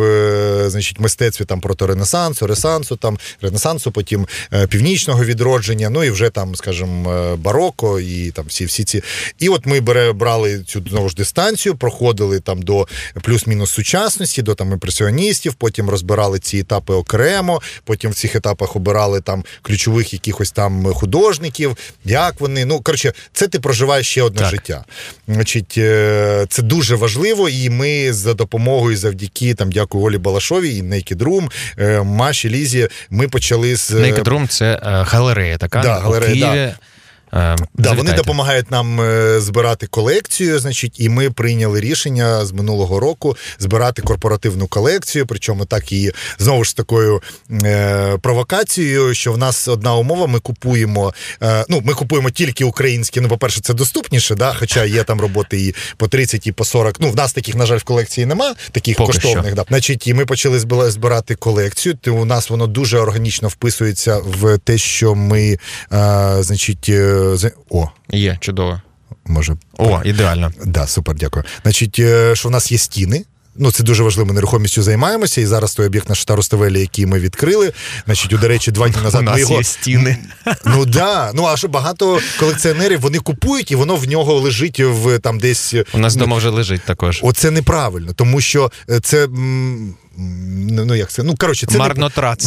[0.69, 4.27] значить, мистецтві там проторенесансу, ресансу, там ренесансу, потім
[4.69, 9.03] північного відродження, ну і вже там, скажімо, бароко і там всі всі ці.
[9.39, 9.79] І от ми
[10.13, 12.87] брали цю знову ж дистанцію, проходили там до
[13.21, 18.75] плюс плюс-мінус сучасності, до там імпресіоністів, потім розбирали ці етапи окремо, потім в цих етапах
[18.75, 22.65] обирали там ключових якихось там художників, як вони.
[22.65, 24.49] Ну, коротше, це ти проживаєш ще одне так.
[24.49, 24.85] життя.
[25.27, 30.83] Значить, е, Це дуже важливо, і ми за допомогою, завдяки там, дякую Олі Балашовій і
[30.83, 35.93] Naked Room, е, Маші Лізі, ми почали з Naked Room– це е, галерея, така да,
[35.93, 36.65] галерея, Києві.
[36.71, 36.77] Да.
[37.33, 42.99] Е, да, Вони допомагають нам е, збирати колекцію, значить, і ми прийняли рішення з минулого
[42.99, 45.25] року збирати корпоративну колекцію.
[45.25, 47.21] Причому так і знову ж такою
[47.63, 51.13] е, провокацією, що в нас одна умова: ми купуємо.
[51.43, 53.21] Е, ну, ми купуємо тільки українські.
[53.21, 56.95] Ну, по-перше, це доступніше, да, хоча є там роботи і по 30, і по 40.
[56.99, 59.53] Ну, в нас таких, на жаль, в колекції нема, таких Поки коштовних.
[59.53, 59.65] Да.
[59.69, 61.97] Значить, і ми почали збирати колекцію.
[62.01, 65.57] То у нас воно дуже органічно вписується в те, що ми,
[65.93, 66.91] е, значить.
[67.69, 67.87] О.
[68.11, 68.81] Є, чудово.
[69.25, 70.51] Може, О, ідеально.
[70.65, 71.45] Да, супер, дякую.
[71.63, 73.25] Значить, е, що в нас є стіни.
[73.55, 74.27] Ну, це дуже важливо.
[74.27, 75.41] Ми нерухомістю займаємося.
[75.41, 77.73] І зараз той об'єкт наш Старостовелі, який ми відкрили.
[78.05, 79.55] Значить, до речі, два дні назад У нас ми його.
[79.57, 80.17] є стіни.
[80.65, 81.31] Ну да.
[81.33, 85.75] Ну а що багато колекціонерів вони купують, і воно в нього лежить в там десь.
[85.93, 87.19] У нас вдома вже лежить також.
[87.23, 89.23] Оце неправильно, тому що е, це.
[89.23, 91.23] м, Ну, ну, як це?
[91.23, 91.83] Ну, коротше, це, не-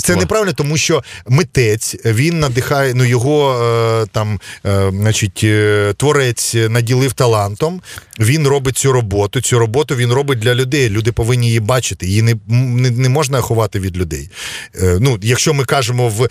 [0.01, 3.63] це неправильно, тому що митець він надихає, ну його
[4.03, 7.81] е, там, е, значить, е, творець наділив талантом.
[8.21, 9.41] Він робить цю роботу.
[9.41, 10.89] Цю роботу він робить для людей.
[10.91, 12.07] Люди повинні її бачити.
[12.07, 14.31] Її не, не, не можна ховати від людей.
[15.01, 16.29] Ну, якщо ми кажемо в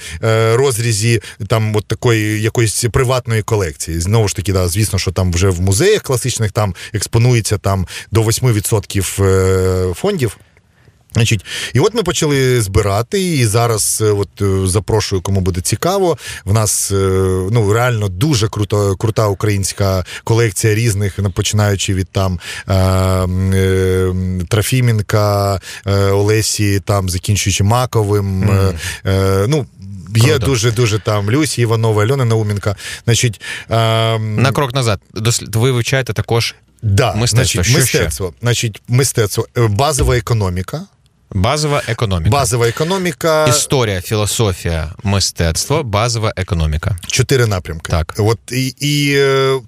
[0.56, 5.50] розрізі там от такої якоїсь приватної колекції, знову ж таки, да, звісно, що там вже
[5.50, 10.38] в музеях класичних там експонується там до 8% е, фондів.
[11.13, 16.17] Значить, і от ми почали збирати, і зараз е, от е, запрошую, кому буде цікаво.
[16.45, 16.95] В нас е,
[17.52, 22.74] ну реально дуже крута, крута українська колекція різних, починаючи від там е,
[26.12, 28.43] Олесі, там закінчуючи Маковим.
[29.06, 29.65] Е, ну,
[30.15, 30.45] Є Круто.
[30.45, 32.76] дуже дуже там Люсі Іванова, Альона Науменка.
[33.06, 35.00] Значить, е, На крок назад.
[35.13, 37.63] Дослід- Ви вивчаєте також да, мистецтво.
[37.63, 38.00] Значить, Що ще?
[38.00, 38.34] мистецтво.
[38.41, 40.82] Значить, мистецтво, базова економіка.
[41.32, 42.30] Базова економіка.
[42.30, 43.46] Базова економіка.
[43.48, 46.98] Історія, філософія, мистецтво, базова економіка.
[47.08, 47.91] Чотири напрямки.
[47.91, 48.15] Так.
[48.17, 49.60] От і, і е,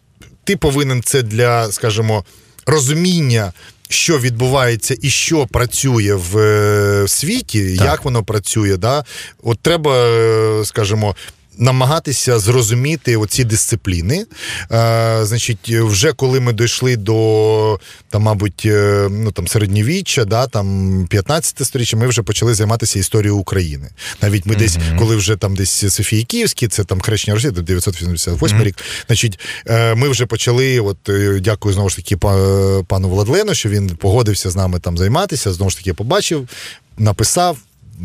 [0.43, 2.25] ти повинен це для, скажімо,
[2.65, 3.53] розуміння.
[3.89, 7.85] Що відбувається і що працює в е, світі, Так.
[7.85, 9.03] як воно працює, да?
[9.43, 11.15] от треба, е, скажімо,
[11.57, 14.25] намагатися зрозуміти оці дисципліни.
[14.71, 21.07] Е, значить, вже коли ми дійшли до там, мабуть, е, ну там середньовіччя, да, там
[21.09, 23.89] 15 сторіччя, ми вже почали займатися історією України.
[24.21, 28.75] Навіть ми десь, коли вже там десь Софії Київські, це там хрещення Росії, 988 рік.
[29.07, 30.79] Значить, е, ми вже почали.
[30.79, 34.97] От е, дякую знову ж таки па- пану Владлену, що він погодився з нами там
[34.97, 35.53] займатися.
[35.53, 36.49] Знову ж таки, побачив,
[36.97, 37.57] написав.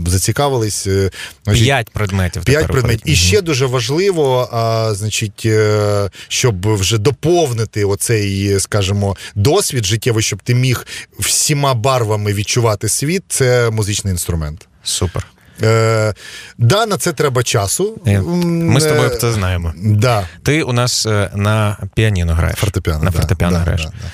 [0.07, 1.11] Зацікавились, е,
[1.45, 2.45] значить, П'ять предметів.
[2.45, 3.09] П'ять предметів.
[3.13, 10.43] І ще дуже важливо, а, значить, е, щоб вже доповнити оцей, скажімо, досвід життєвий, щоб
[10.43, 10.87] ти міг
[11.19, 14.69] всіма барвами відчувати світ, це музичний інструмент.
[14.83, 15.27] Супер.
[15.63, 16.15] Е,
[16.59, 18.01] да, на це треба часу.
[18.07, 19.73] Е, Ми з тобою це знаємо.
[19.77, 22.59] Да, Ти у нас на піаніно граєш.
[22.59, 23.05] фортепіано.
[23.05, 23.85] На фортепіано да, граєш.
[23.85, 24.11] да, да.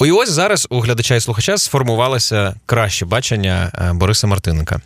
[0.00, 4.80] І ось зараз у глядача і слухача сформувалося краще бачення е, Бориса Мартиненка.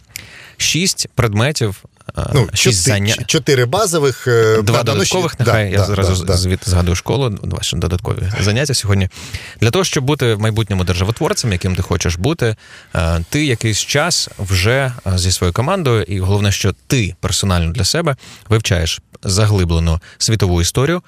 [0.60, 1.84] Шість предметів,
[2.18, 3.14] е, Ну, шість чотири, заня...
[3.26, 4.26] чотири базових.
[4.28, 6.38] е, Два да, да, додаткових, ще- нехай да, я да, зразу да, да.
[6.38, 9.08] звідти згадую школу, два ще додаткові заняття сьогодні.
[9.60, 12.56] Для того, щоб бути в майбутньому державотворцем, яким ти хочеш бути,
[12.94, 18.16] е, ти якийсь час вже зі своєю командою, і головне, що ти персонально для себе
[18.48, 21.02] вивчаєш заглиблену світову історію,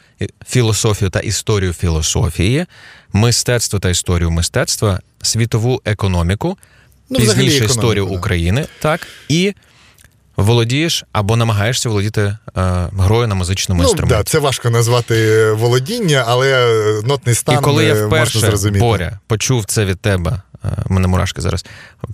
[0.49, 2.67] філософію та історію філософії,
[3.13, 6.59] мистецтво та історію мистецтва, світову економіку,
[7.11, 8.16] Ну, пізніше історію да.
[8.16, 9.55] України, так і.
[10.37, 12.37] Володієш або намагаєшся володіти е,
[12.99, 14.16] грою на музичному Ну, інструменті.
[14.16, 16.70] да, це важко назвати володіння, але
[17.05, 18.81] нотний стан І коли я е, можна вперше зрозуміти.
[18.81, 21.64] Боря почув це від тебе, е, мене мурашки зараз.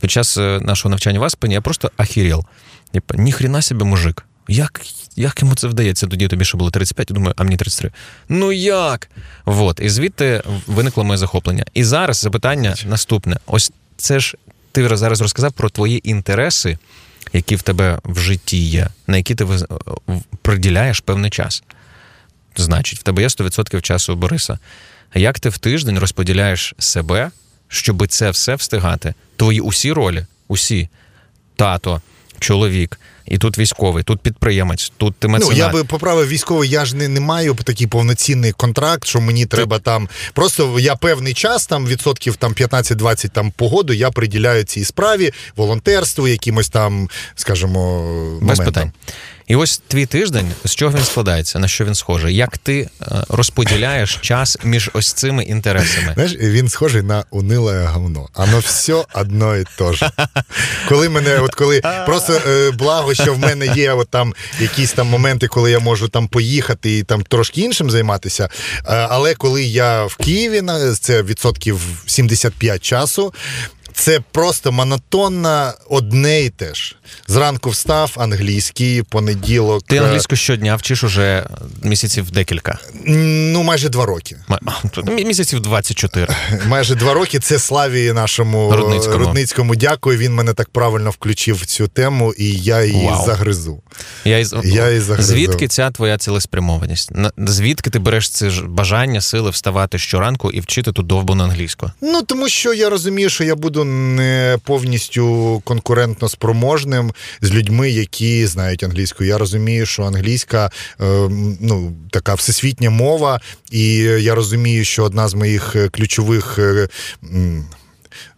[0.01, 2.45] Під час е, нашого навчання в Аспені я просто ахіріл.
[2.93, 4.25] Типа, ніхрена собі мужик.
[4.49, 4.81] Як,
[5.17, 6.07] як йому це вдається?
[6.07, 7.91] Тоді тобі ще було 35, я думаю, а мені 33.
[8.29, 9.09] Ну як?
[9.45, 9.81] Вот.
[9.81, 11.65] І звідти виникло моє захоплення.
[11.75, 14.37] І зараз запитання наступне: ось це ж
[14.77, 16.79] ти зараз розказав про твої інтереси,
[17.33, 19.47] які в тебе в житті є, на які ти
[20.43, 21.63] приділяєш певний час.
[22.57, 24.59] Значить, в тебе є 100% часу Бориса.
[25.15, 27.31] Як ти в тиждень розподіляєш себе,
[27.69, 29.15] щоб це все встигати?
[29.37, 30.89] Твої усі ролі, усі
[31.57, 32.03] тато,
[32.39, 36.97] чоловік, і тут військовий, тут підприємець, тут ти Ну, я би поправив військовий, я ж
[36.97, 40.09] не, не маю такий повноцінний контракт, що мені треба там.
[40.33, 46.29] Просто я певний час, там відсотків там 15-20 там погоду, я приділяю цій справі, волонтерству,
[46.29, 48.93] якимось там, скажімо, Без питань.
[49.47, 52.37] І ось твій тиждень, з чого він складається, на що він схожий?
[52.37, 56.13] Як ти е, розподіляєш час між ось цими інтересами?
[56.15, 58.29] Знаєш, він схожий на униле говно.
[58.35, 60.11] Оно все одно і те ж.
[60.89, 65.07] Коли мене, от коли просто е, благо, що в мене є от там якісь там
[65.07, 68.45] моменти, коли я можу там поїхати і там трошки іншим займатися.
[68.45, 70.63] Е, але коли я в Києві,
[71.01, 73.35] це відсотків 75 часу.
[73.97, 76.97] Це просто монотонно одне і те ж.
[77.27, 79.83] Зранку встав англійський, понеділок.
[79.87, 81.47] Ти е, англійську щодня вчиш уже
[81.83, 82.79] місяців декілька.
[83.07, 84.37] Ну, майже два роки.
[85.07, 86.29] Місяців 24.
[86.67, 87.39] Майже два роки.
[87.39, 89.19] Це Славі нашому Рудницькому.
[89.19, 90.19] Рудницькому дякую.
[90.19, 93.27] Він мене так правильно включив в цю тему, і я її Вау.
[93.27, 93.83] загризу.
[94.25, 94.55] Я із...
[94.65, 95.37] Я і загризав.
[95.37, 97.11] Звідки ця твоя цілеспрямованість?
[97.39, 101.91] Звідки ти береш це ж бажання, сили вставати щоранку і вчити ту довбану англійську?
[102.01, 108.47] Ну тому що я розумію, що я буду не повністю конкурентно спроможним з людьми, які
[108.47, 109.25] знають англійську.
[109.25, 110.71] Я розумію, що англійська
[111.01, 111.29] е,
[111.61, 116.59] ну така всесвітня мова, і я розумію, що одна з моїх е, ключових.
[116.59, 116.89] е,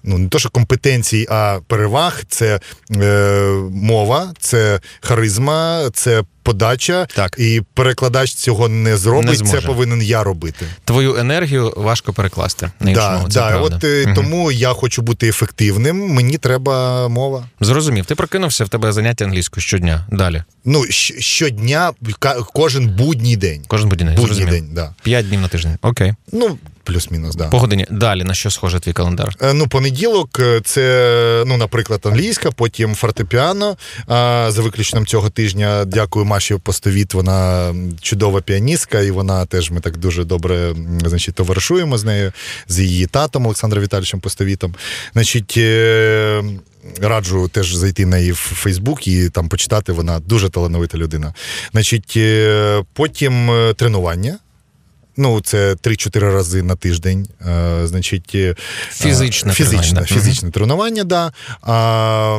[0.05, 2.61] Ну, не то, що компетенцій, а переваг це
[2.97, 7.07] е, мова, це харизма, це подача.
[7.15, 7.37] Так.
[7.39, 9.41] І перекладач цього не зробить.
[9.41, 10.67] Не це повинен я робити.
[10.85, 13.25] Твою енергію важко перекласти на Да.
[13.29, 13.77] Це да, правда.
[13.77, 14.15] от Мгм.
[14.15, 15.97] тому я хочу бути ефективним.
[16.09, 17.45] Мені треба мова.
[17.61, 18.07] Зрозумів.
[18.07, 20.07] Ти прокинувся в тебе заняття англійською щодня.
[20.13, 20.43] Далі.
[20.65, 20.85] Ну
[21.19, 21.93] щодня,
[22.55, 23.63] кожен будній день.
[23.69, 24.17] Кожен будній день.
[24.17, 24.95] Будній день, да.
[25.03, 25.79] П'ять днів на тиждень.
[25.83, 26.15] Окей.
[26.33, 27.49] Ну плюс-мінус, да.
[27.49, 27.87] По годині.
[27.91, 29.35] Далі на що схоже твій календар?
[29.43, 33.77] Е, Ну, понеділок е, це, ну, наприклад, англійська, потім фортепіано.
[34.49, 37.15] За виключенням цього тижня дякую Маші Постовіт.
[37.15, 40.75] Вона чудова піаністка, і вона теж ми так дуже добре
[41.05, 42.33] значить, товаришуємо з нею,
[42.69, 44.75] з її татом Олександром Віталійовичем Постовітом.
[45.13, 45.55] Значить.
[45.57, 46.43] е,
[47.01, 49.93] Раджу теж зайти на її в Фейсбук і там почитати.
[49.93, 51.35] Вона дуже талановита людина.
[51.73, 54.39] Значить, е, потім е, тренування.
[55.17, 57.29] Ну, це 3-4 рази на тиждень.
[57.47, 58.37] Е, значить,
[58.93, 61.33] Фізичне фізичне, тренування, фізичне тренування, да.
[61.63, 62.39] А,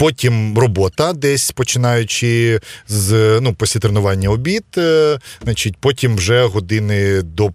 [0.00, 7.50] Потім робота, десь починаючи з ну, після тренування обід, е, значить, потім вже години до.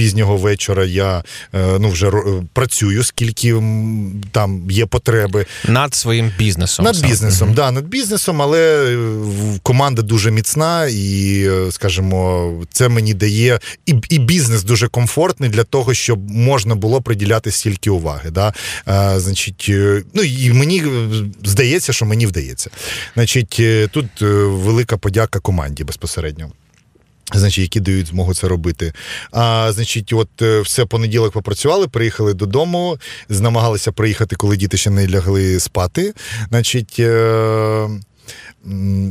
[0.00, 2.12] Пізнього вечора я е, ну вже
[2.52, 3.54] працюю, скільки
[4.32, 5.46] там є потреби.
[5.68, 6.84] Над своїм бізнесом.
[6.84, 7.54] Над бізнесом, Мгм.
[7.54, 13.94] да, над бізнесом, але е, команда дуже міцна, і, е, скажімо, це мені дає і,
[14.08, 18.30] і бізнес дуже комфортний для того, щоб можна було приділяти стільки уваги.
[18.30, 18.54] Да?
[18.84, 21.08] А, значить, е, ну і мені е,
[21.44, 22.70] здається, що мені вдається.
[23.14, 26.50] Значить, е, тут е, велика подяка команді безпосередньо.
[27.34, 28.92] Значить, які дають змогу це робити.
[29.32, 35.08] А значить, от е, все понеділок попрацювали, приїхали додому, намагалися приїхати, коли діти ще не
[35.08, 36.14] лягли спати.
[36.50, 36.96] Значить.
[36.98, 38.00] Е-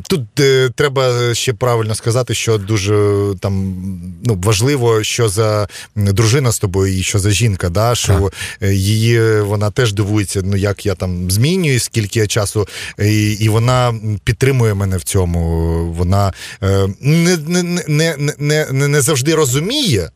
[0.08, 3.76] Тут е, треба ще правильно сказати, що дуже там
[4.24, 8.32] ну важливо, що за дружина з тобою і що за жінка, да, що
[8.62, 12.68] е, її вона теж дивується, ну як я там змінюю, скільки я часу,
[13.00, 15.40] і, і вона підтримує мене в цьому.
[15.98, 16.34] Вона
[16.64, 20.10] е, не, не, не, не, не, не завжди розуміє.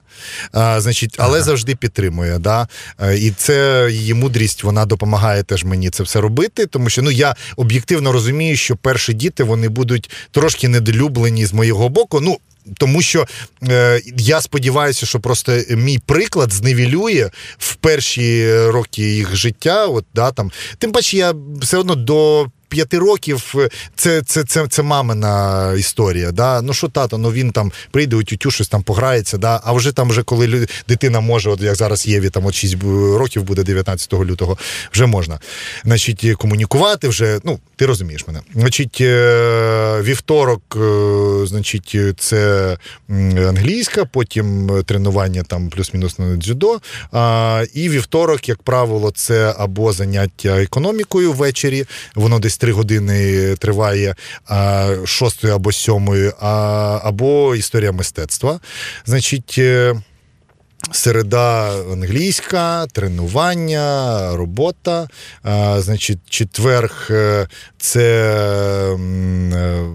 [0.51, 2.39] А, значить, але завжди підтримує.
[2.39, 2.67] Да?
[3.01, 7.11] Е, І це її мудрість, вона допомагає теж мені це все робити, тому що ну
[7.11, 12.19] я об'єктивно розумію, що перші діти вони будуть трошки недолюблені з моєго боку.
[12.19, 12.37] Ну.
[12.77, 13.27] Тому що
[13.63, 19.85] е, я сподіваюся, що просто мій приклад зневілює в перші роки їх життя.
[19.85, 20.51] От, да, там.
[20.77, 26.31] Тим паче, я все одно до п'яти років е, це, це, це, це мамина історія.
[26.31, 26.61] Да?
[26.61, 29.61] Ну що тато, ну він там прийде у тютю, щось там пограється, да?
[29.63, 32.75] а вже там, вже коли дитина може, от як зараз Єві, там от 6
[33.17, 34.57] років буде 19 лютого,
[34.91, 35.39] вже можна.
[35.83, 38.39] Значить, комунікувати вже, ну, ти розумієш мене.
[38.55, 42.77] Значить, е, вівторок, е, значить, це
[43.37, 46.79] англійська, потім тренування там плюс-мінус на дзюдо.
[47.73, 54.15] І вівторок, як правило, це або заняття економікою ввечері, воно десь три години триває,
[54.47, 56.49] а, шостої або сьомої, а,
[57.03, 58.59] або історія мистецтва.
[59.05, 59.55] Значить.
[59.57, 59.95] е,
[60.91, 65.07] Середа англійська, тренування, робота.
[65.43, 67.47] А, значить, четверг е,
[67.77, 68.03] це.
[69.53, 69.85] е,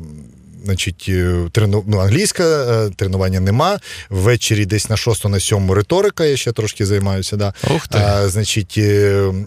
[0.65, 1.11] Значить,
[1.53, 1.85] трену...
[1.87, 3.79] ну, англійська, тренування нема.
[4.11, 7.37] Ввечері десь на шосту, на сьому риторика, я ще трошки займаюся.
[7.37, 7.53] Да.
[7.77, 7.99] Ух ти.
[7.99, 8.75] А, значить,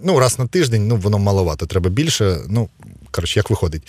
[0.04, 2.38] ну, раз на тиждень, ну, воно маловато, треба більше.
[2.50, 2.70] Ну,
[3.12, 3.84] коротше, як виходить.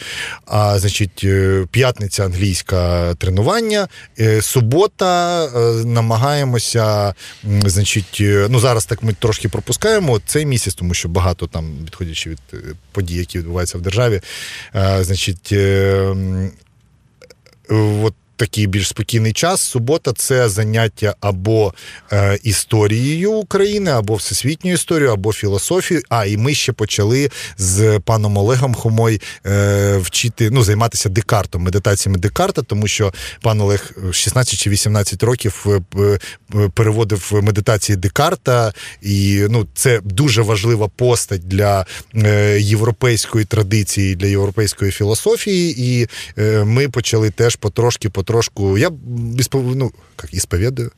[0.46, 3.88] А, значить, е, п'ятниця англійська тренування,
[4.20, 11.08] е, субота е, намагаємося, значить, ну, зараз так ми трошки пропускаємо цей місяць, тому що
[11.08, 12.38] багато там, відходячи від
[12.92, 14.20] подій, які відбуваються в державі,
[15.00, 15.54] значить,
[17.68, 19.60] От такий більш спокійний час.
[19.60, 21.74] Субота це заняття або
[22.12, 26.04] е, історією України, або всесвітньою історією, або філософією.
[26.08, 32.18] А і ми ще почали з паном Олегом Хомой е, вчити, ну, займатися Декартом, медитаціями
[32.18, 36.18] Декарта, тому що пан Олег 16 чи 18 років е,
[36.54, 44.26] е, переводив медитації Декарта, і ну, це дуже важлива постать для е, європейської традиції, для
[44.26, 45.74] європейської філософії.
[45.78, 46.08] І
[46.38, 48.78] е, ми почали теж потрошки потрошку.
[48.78, 48.90] Я
[49.74, 49.92] ну,
[50.22, 50.90] як, ісповідаю.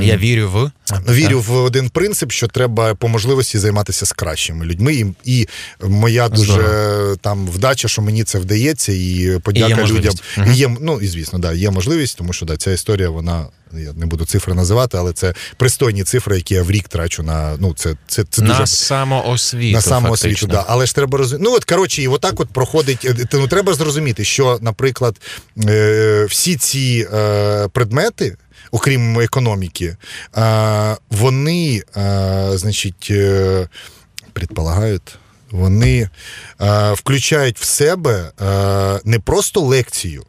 [0.00, 0.70] Я вірю в
[1.06, 4.94] Ну, вірю в один принцип, що треба по можливості займатися з кращими людьми.
[4.94, 5.48] І і
[5.82, 7.16] моя дуже Здорово.
[7.16, 10.14] там вдача, що мені це вдається, і подяка і людям.
[10.38, 10.46] Угу.
[10.50, 13.46] І є, Ну і звісно, да, є можливість, тому що да, ця історія, вона.
[13.72, 17.56] Я не буду цифри називати, але це пристойні цифри, які я в рік трачу на
[17.60, 19.72] ну це це, це на дуже самоосвіту.
[19.72, 20.64] На самоосвіту, да.
[20.68, 21.50] Але ж треба розуміти.
[21.50, 23.04] Ну от коротше, і отак от проходить.
[23.04, 25.16] Е, ну треба зрозуміти, що, наприклад,
[25.68, 28.36] е, всі ці е, предмети
[28.70, 29.96] окрім економіки,
[31.10, 31.82] вони,
[32.54, 33.68] значить, е,
[34.32, 35.18] предполагають,
[35.50, 36.10] вони
[36.94, 38.30] включають в себе
[39.04, 40.24] не просто лекцію.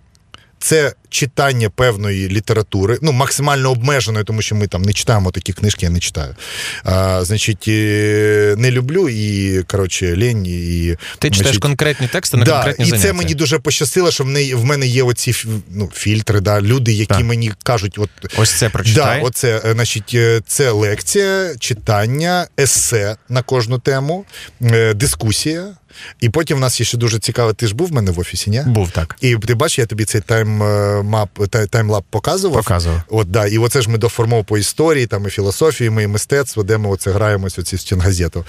[0.60, 5.86] Це читання певної літератури, ну максимально обмеженої, тому що ми там не читаємо такі книжки,
[5.86, 6.36] я не читаю.
[6.84, 7.68] А, Значить,
[8.58, 10.46] не люблю і коротше лінь.
[10.46, 14.28] І, Ти читаєш конкретні тексти на да, конкретні і це мені дуже пощастило, що в
[14.28, 15.34] неї в мене є оці
[15.72, 17.24] ну, фільтри, да, люди, які так.
[17.24, 19.20] мені кажуть, от ось це прочитай.
[19.22, 24.26] Да, оце, е, значить, е, це лекція, читання, есе на кожну тему,
[24.62, 25.76] е, дискусія.
[26.20, 27.54] І потім в нас є ще дуже цікаво.
[27.54, 28.64] Ти ж був в мене в офісі, ні?
[28.66, 29.16] Був так.
[29.22, 31.30] І ти бачиш, я тобі цей time map,
[31.70, 32.64] timeline показував.
[32.64, 33.02] Показував.
[33.10, 33.48] От, да.
[33.48, 36.90] І оце ж ми доформов по історії, там і філософії, ми і мистецтво, де ми
[36.90, 38.46] оце граємося оці стінгазету.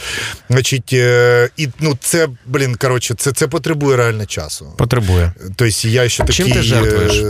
[0.51, 4.67] Значить, е, і ну це, блін, коротше, це це потребує реально часу.
[4.77, 5.33] Потребує.
[5.57, 6.37] Тобто я ще такий...
[6.37, 7.23] Чим ти жертвуєш?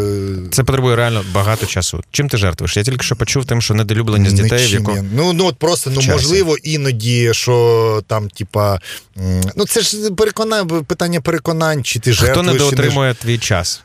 [0.50, 2.02] Це потребує реально багато часу.
[2.10, 2.76] Чим ти жертвуєш?
[2.76, 4.66] Я тільки що почув тим, що недолюбленість дітей.
[4.66, 5.06] в якому...
[5.12, 8.80] Ну ну от просто ну можливо, іноді, що там, типа,
[9.56, 12.32] ну це ж переконання, питання переконань, чи ти жертвуєш.
[12.32, 13.14] Хто недоотримує не...
[13.14, 13.82] твій час?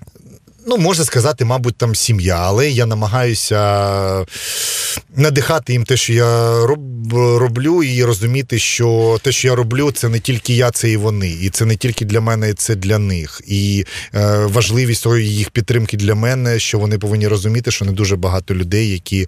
[0.68, 4.26] Ну, можна сказати, мабуть, там сім'я, але я намагаюся
[5.16, 6.60] надихати їм те, що я
[7.40, 11.30] роблю, і розуміти, що те, що я роблю, це не тільки я, це і вони.
[11.30, 13.42] І це не тільки для мене, це для них.
[13.48, 13.86] І
[14.16, 18.92] е, важливість їх підтримки для мене, що вони повинні розуміти, що не дуже багато людей,
[18.92, 19.28] які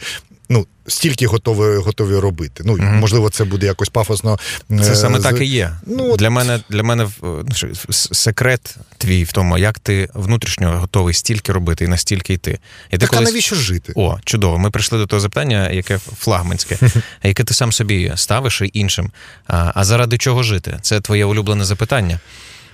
[0.49, 2.63] ну, стільки готові готові робити.
[2.65, 2.83] Ну, угу.
[2.83, 4.37] Можливо, це буде якось пафосно.
[4.69, 5.71] Це саме так і є.
[5.85, 7.45] Ну, Для мене для мене ну,
[7.91, 12.59] секрет твій в тому, як ти внутрішньо готовий стільки робити і настільки йти.
[12.91, 13.27] І так, колись...
[13.27, 13.93] а навіщо жити?
[13.95, 14.57] О, чудово.
[14.57, 16.77] Ми прийшли до того запитання, яке флагманське,
[17.23, 19.11] яке ти сам собі ставиш і іншим.
[19.47, 20.79] А, а заради чого жити?
[20.81, 22.19] Це твоє улюблене запитання,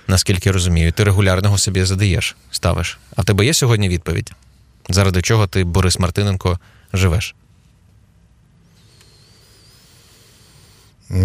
[0.08, 0.92] наскільки я розумію.
[0.92, 2.98] Ти регулярного собі задаєш, ставиш.
[3.16, 4.32] А в тебе є сьогодні відповідь?
[4.88, 6.58] Заради чого ти, Борис Мартиненко,
[6.92, 7.34] живеш?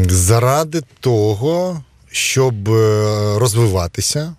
[0.09, 4.35] Заради того, щоб е, розвиватися,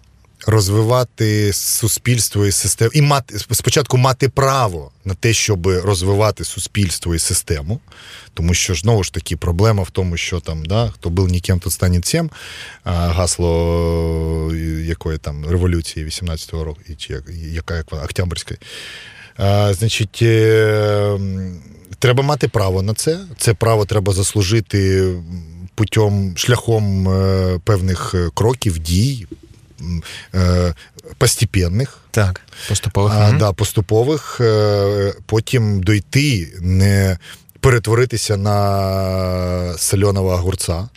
[0.46, 7.18] розвивати суспільство і систему, і мати спочатку мати право на те, щоб розвивати суспільство і
[7.18, 7.80] систему.
[8.34, 11.70] Тому що знову ж таки проблема в тому, що там да, хто був ніким, то
[11.70, 12.30] стане цим,
[12.84, 17.22] гасло е, якої там революції 18-го року, чи
[17.52, 18.58] яка як Октябрьської.
[19.70, 21.18] Значить, е,
[21.98, 23.18] треба мати право на це.
[23.38, 25.12] Це право треба заслужити
[25.74, 29.26] путем шляхом е, певних е, кроків, дій.
[31.18, 31.98] Постепенних.
[32.10, 33.12] Так, поступових.
[33.16, 34.40] А, да, поступових.
[35.26, 37.18] Потім дойти, не
[37.60, 40.88] перетворитися на сольоного огурця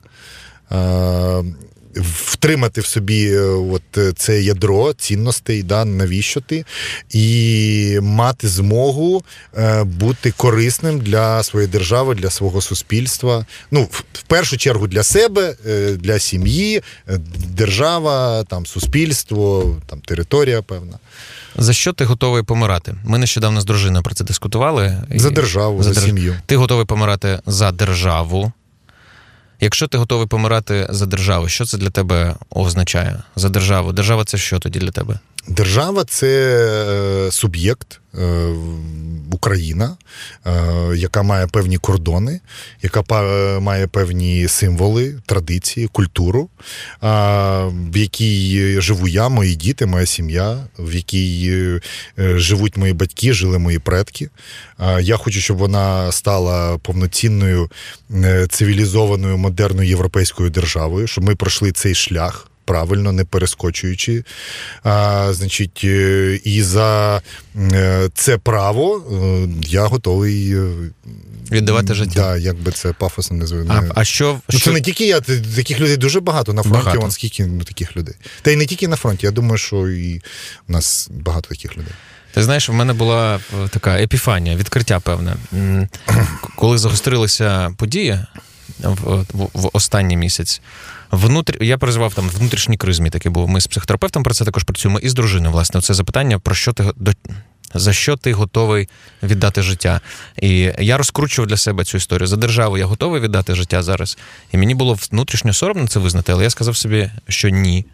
[1.95, 6.65] втримати в собі е, от е, це ядро цінностей, да, навіщо ти,
[7.09, 9.23] і мати змогу
[9.57, 13.45] е, бути корисним для своєї держави, для свого суспільства.
[13.71, 15.55] Ну, в першу чергу для себе,
[15.99, 16.81] для сім'ї,
[17.47, 20.99] держава, там суспільство, там територія певна.
[21.57, 22.95] За що ти готовий помирати?
[23.03, 24.97] Ми нещодавно з дружиною про це дискутували.
[25.15, 26.35] За державу, за, за сім'ю.
[26.45, 28.51] Ти готовий помирати за державу.
[29.63, 33.23] Якщо ти готовий помирати за державу, що це для тебе означає?
[33.35, 33.91] За державу?
[33.91, 35.19] Держава це що тоді для тебе?
[35.47, 36.27] Держава це
[37.27, 38.47] е, суб'єкт, е,
[39.31, 39.97] Україна,
[40.45, 40.51] е,
[40.95, 42.39] яка має певні кордони,
[42.81, 43.03] яка
[43.59, 46.49] має певні символи, традиції, культуру,
[47.71, 51.79] в якій живу я, мої діти, моя сім'я, в якій
[52.17, 54.29] живуть мої батьки, жили мої предки.
[54.99, 57.69] Я хочу, щоб вона стала повноцінною
[58.49, 64.23] цивілізованою модерною європейською державою, щоб ми пройшли цей шлях правильно, не перескочуючи.
[64.83, 67.21] А, Значить, е, і за
[67.55, 70.55] е, це право е, я готовий
[71.51, 72.21] Віддавати життя.
[72.21, 73.67] Да, як би це пафосно не звели.
[73.69, 75.21] А, а що, Ну, що це не тільки я,
[75.55, 76.77] таких людей дуже багато на фронті.
[76.77, 76.99] Багато.
[76.99, 78.15] Вон скільки ну, таких людей.
[78.41, 79.25] Та й не тільки на фронті.
[79.25, 80.21] Я думаю, що і
[80.67, 81.93] в нас багато таких людей.
[82.33, 83.39] Ти знаєш, в мене була
[83.69, 85.35] така епіфанія, відкриття певне.
[86.55, 88.19] Коли загострилися події
[88.79, 90.61] в, в, в останній місяць.
[91.11, 93.49] Внутрі я переживав там внутрішній криз мій такий був.
[93.49, 95.51] Ми з психотерапевтом про це також працюємо і з дружиною.
[95.51, 97.11] Власне, це запитання про що ти до
[97.73, 98.89] за що ти готовий
[99.23, 100.01] віддати життя.
[100.41, 102.27] І я розкручував для себе цю історію.
[102.27, 104.17] За державу я готовий віддати життя зараз.
[104.51, 107.85] І мені було внутрішньо соромно це визнати, але я сказав собі, що ні.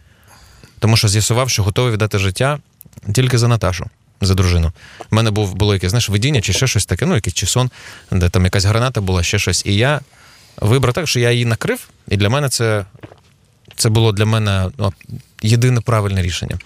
[0.80, 2.60] Тому що з'ясував, що готовий віддати життя
[3.14, 3.86] тільки за Наташу,
[4.22, 4.72] за дружину.
[5.12, 7.70] У мене був було якесь знаєш, видіння чи ще щось таке, ну якийсь чи сон,
[8.12, 9.66] де там якась граната була, ще щось.
[9.66, 10.00] І я
[10.62, 12.86] вибрав так, що я її накрив, і для мене це,
[13.76, 14.94] це було для мене ну,
[15.42, 16.60] єдине правильне рішення.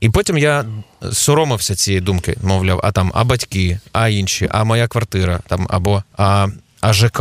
[0.00, 0.64] І потім я
[1.12, 6.02] соромився цієї думки, мовляв, а там, а батьки, а інші, а моя квартира, там, або
[6.16, 6.48] а,
[6.80, 7.20] а ЖК,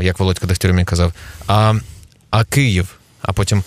[0.00, 1.12] як Володька Дегтярьов казав,
[1.46, 1.74] а,
[2.30, 2.88] а Київ,
[3.22, 3.64] а потім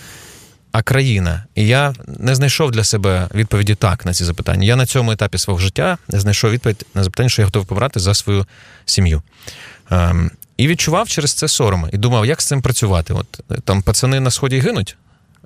[0.74, 1.44] а країна.
[1.54, 4.64] І я не знайшов для себе відповіді так на ці запитання.
[4.64, 8.00] Я на цьому етапі свого життя не знайшов відповідь на запитання, що я готовий помирати
[8.00, 8.46] за свою
[8.84, 9.22] сім'ю.
[9.90, 11.88] Ем, і відчував через це сором.
[11.92, 13.14] І думав, як з цим працювати.
[13.14, 14.96] От е, там пацани на сході гинуть.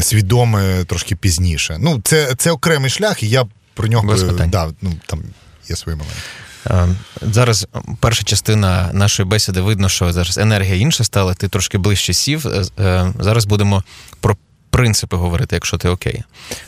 [0.00, 1.76] свідоме трошки пізніше.
[1.80, 5.22] Ну, це, це окремий шлях, і я про нього е, да, ну, там
[5.68, 6.20] є свої моменти.
[6.66, 6.88] Е,
[7.22, 7.66] Зараз
[8.00, 12.46] перша частина нашої бесіди видно, що зараз енергія інша стала, ти трошки ближче сів.
[12.46, 13.82] Е, е, Зараз будемо
[14.20, 14.36] про
[14.72, 16.22] принципи говорити, якщо ти окей.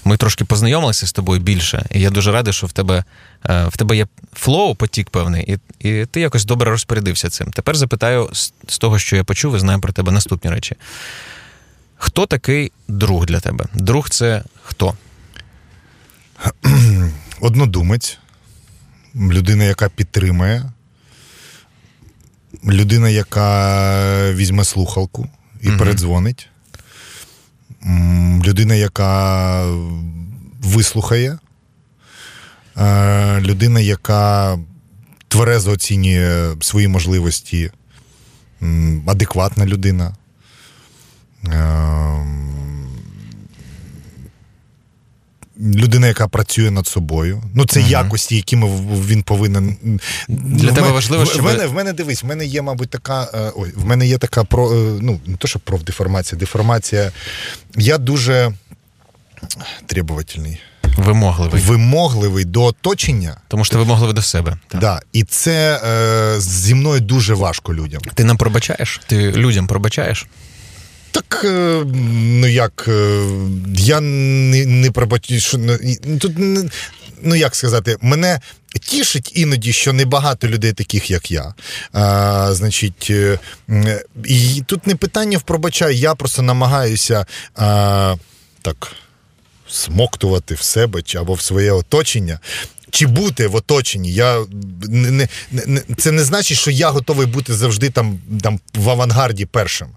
[0.05, 3.05] Ми трошки познайомилися з тобою більше, і я дуже радий, що в тебе,
[3.49, 7.51] е, в тебе є flow, потік певний, і, і ти якось добре розпорядився цим.
[7.51, 8.31] Тепер запитаю
[8.69, 10.77] з того, що я почув, і знаю про тебе наступні речі.
[11.97, 13.65] Хто такий друг для тебе?
[13.75, 14.95] Друг це хто?
[17.41, 18.19] однодумець,
[19.17, 20.65] людина, яка підтримує,
[22.65, 25.29] людина, яка візьме слухалку
[25.63, 25.79] і Мгм.
[25.79, 26.49] передзвонить,
[28.45, 29.65] людина, яка
[30.63, 31.39] вислухає,
[32.79, 34.59] Е, людина, яка
[35.29, 37.71] тверезо оцінює свої можливості,
[39.07, 40.17] адекватна людина.
[41.53, 42.89] Ем,
[45.61, 47.43] людина, яка працює над собою.
[47.55, 47.89] Ну, це Мгм.
[47.91, 48.67] якості, якими
[49.09, 49.77] він повинен.
[50.29, 52.63] Для В тебе мене- важливо, в, щоб- в мене, в мене дивись, в мене є,
[52.63, 53.29] мабуть, така.
[53.35, 54.73] е, Ой, в мене є така про.
[54.73, 57.13] е, Ну, не то, що профдеформація, деформація.
[57.77, 58.53] Я дуже
[59.87, 60.61] требовательний,
[60.97, 61.63] Вимогливий.
[61.63, 63.37] вимогливий до оточення.
[63.49, 64.57] Тому що ти вимогливий до себе.
[64.69, 64.81] Так.
[64.81, 65.81] Да, і це
[66.37, 68.01] е, зі мною дуже важко людям.
[68.15, 69.01] Ти нам пробачаєш?
[69.07, 70.27] Ти людям пробачаєш?
[71.15, 71.83] Так, е,
[72.41, 73.27] ну як, е,
[73.77, 75.59] я не не пробачу, що
[76.21, 76.33] тут
[77.23, 78.41] ну як сказати, мене.
[78.81, 81.55] Тішить іноді, що небагато людей, таких як я.
[81.93, 83.39] А, Значить, е,
[84.25, 88.17] і тут не питання в пробачай, я просто намагаюся а,
[88.63, 88.93] так
[89.69, 92.39] смоктувати в себе або в своє оточення
[92.95, 94.13] чи бути в оточенні.
[94.13, 94.45] Я
[94.89, 95.29] не, не,
[95.67, 99.89] не, Це не значить, що я готовий бути завжди там там в авангарді першим.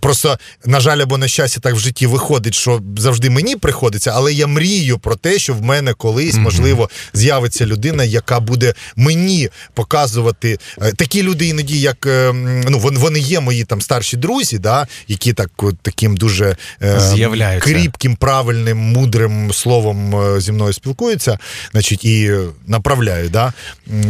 [0.00, 4.32] Просто, на жаль, або на щастя, так в житті виходить, що завжди мені приходиться, але
[4.32, 10.58] я мрію про те, що в мене колись, можливо, з'явиться людина, яка буде мені показувати.
[10.82, 12.32] Е, такі люди іноді, як е,
[12.68, 15.50] ну, вони є мої там старші друзі, да, які так
[15.82, 21.38] таким дуже е, кріпким, правильним, мудрим словом зі мною спілкуються.
[21.72, 22.31] Значить, і
[22.66, 23.30] направляю.
[23.30, 23.52] Да?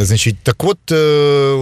[0.00, 0.96] Значить, Так от, е,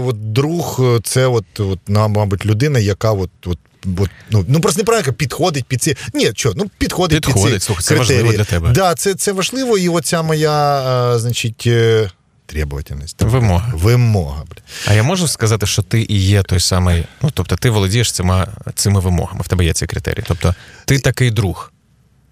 [0.06, 3.58] от друг, це от, от, мабуть, людина, яка от, от
[3.98, 5.96] От, ну ну просто неправильно підходить під ці.
[6.14, 8.70] Ні, що, ну підходить, підходить під ці слухай, це важливо для тебе.
[8.70, 12.10] Да, це це важливо, і оця моя, а, значить, е,
[12.46, 13.22] требовательність.
[13.22, 13.72] Вимога.
[13.74, 14.44] Вимога.
[14.50, 14.62] Бля.
[14.86, 17.04] А я можу сказати, що ти і є той самий.
[17.22, 19.40] Ну тобто, ти володієш цими цими вимогами.
[19.44, 20.24] В тебе є ці критерії.
[20.28, 20.54] Тобто,
[20.84, 21.72] ти такий друг.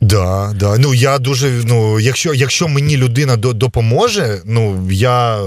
[0.01, 0.79] Да, да.
[0.79, 1.51] Ну я дуже.
[1.65, 5.39] Ну, якщо якщо мені людина до, допоможе, ну я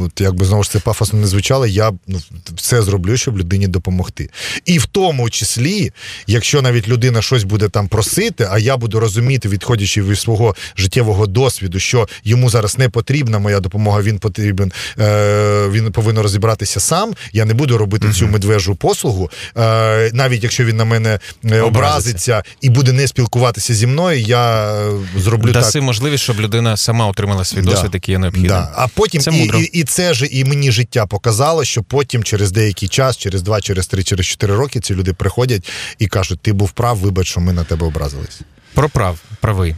[0.00, 2.20] от, якби знову ж це пафосно не звучало, я ну,
[2.56, 4.30] все зроблю, щоб людині допомогти.
[4.64, 5.92] І в тому числі,
[6.26, 11.26] якщо навіть людина щось буде там просити, а я буду розуміти, відходячи від свого життєвого
[11.26, 17.14] досвіду, що йому зараз не потрібна моя допомога, він потрібен, е, він повинен розібратися сам.
[17.32, 18.14] Я не буду робити uh-huh.
[18.14, 23.08] цю медвежу послугу, е, навіть якщо він на мене е, образиться, образиться і буде не
[23.08, 25.82] спілкуватися зі зі мною, я е, зроблю Даси так.
[25.82, 27.96] можливість, щоб людина сама отримала свій досвід, да.
[27.96, 28.50] який є необхідним.
[28.50, 28.72] Да.
[28.74, 32.52] А потім це і, і і, це ж і мені життя показало, що потім через
[32.52, 36.52] деякий час, через два, через три, через чотири роки, ці люди приходять і кажуть: ти
[36.52, 38.40] був прав, вибач, що ми на тебе образились.
[38.74, 39.76] Про прав правий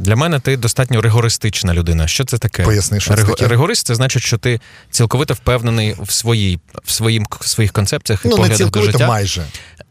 [0.00, 2.06] для мене ти достатньо ригористична людина.
[2.06, 2.62] Що це таке?
[2.62, 3.48] Поясни, що це таке?
[3.48, 8.28] Ригорист це значить, що ти цілковито впевнений в своїй в своїм в своїх концепціях і
[8.28, 9.08] ну, поглядах не до життя.
[9.08, 9.44] майже.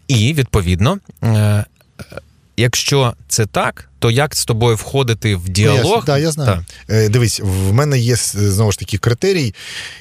[0.08, 1.66] І відповідно е,
[2.58, 5.96] якщо це так, то як з тобою входити в діалог?
[5.96, 6.66] Так, да, я знаю.
[6.88, 7.10] Та.
[7.10, 9.54] Дивись, в мене є знову ж таки критерій.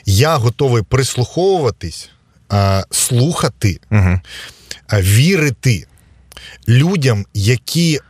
[0.07, 2.11] Я готовий прислуховуватись,
[2.53, 4.21] е, слухати, угу.
[4.93, 5.87] е, вірити
[6.69, 8.01] людям, які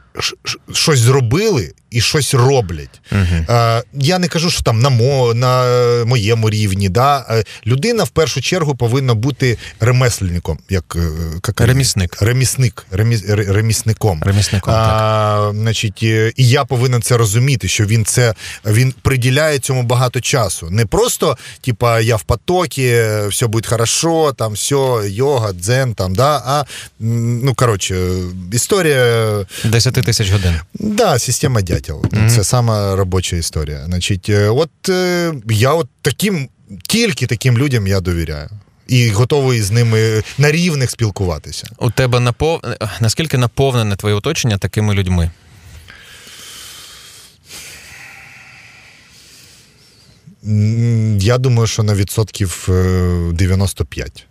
[0.73, 3.01] щось зробили і щось роблять.
[3.13, 3.83] Uh-huh.
[3.95, 5.65] Я не кажу, що там на мо, на
[6.05, 6.89] моєму рівні.
[6.89, 7.43] Да?
[7.67, 11.09] Людина в першу чергу повинна бути ремесленником, як, е,
[11.47, 12.23] як ремісник.
[12.23, 14.23] Ремісник, реміс, ремісником.
[14.23, 18.35] Ремісником, а, Значить, І я повинен це розуміти, що він це
[18.67, 20.71] він приділяє цьому багато часу.
[20.71, 26.43] Не просто, типа, я в потокі, все буде хорошо, там все, йога, дзен, там, да,
[26.47, 26.65] а
[27.01, 27.97] ну коротше,
[28.53, 30.55] історія 10 тисяч годин.
[30.75, 32.01] Да, система дядь дятел.
[32.01, 32.31] Mm-hmm.
[32.31, 33.85] Це сама робоча історія.
[33.85, 36.49] Значить, е, от е, я от таким,
[36.89, 38.51] тільки таким людям я довіряю.
[38.89, 41.67] І готовий з ними на рівних спілкуватися.
[41.79, 42.61] У тебе напов...
[43.01, 45.31] наскільки наповнене твоє оточення такими людьми?
[51.19, 52.69] Я думаю, що на відсотків
[53.33, 54.27] 95.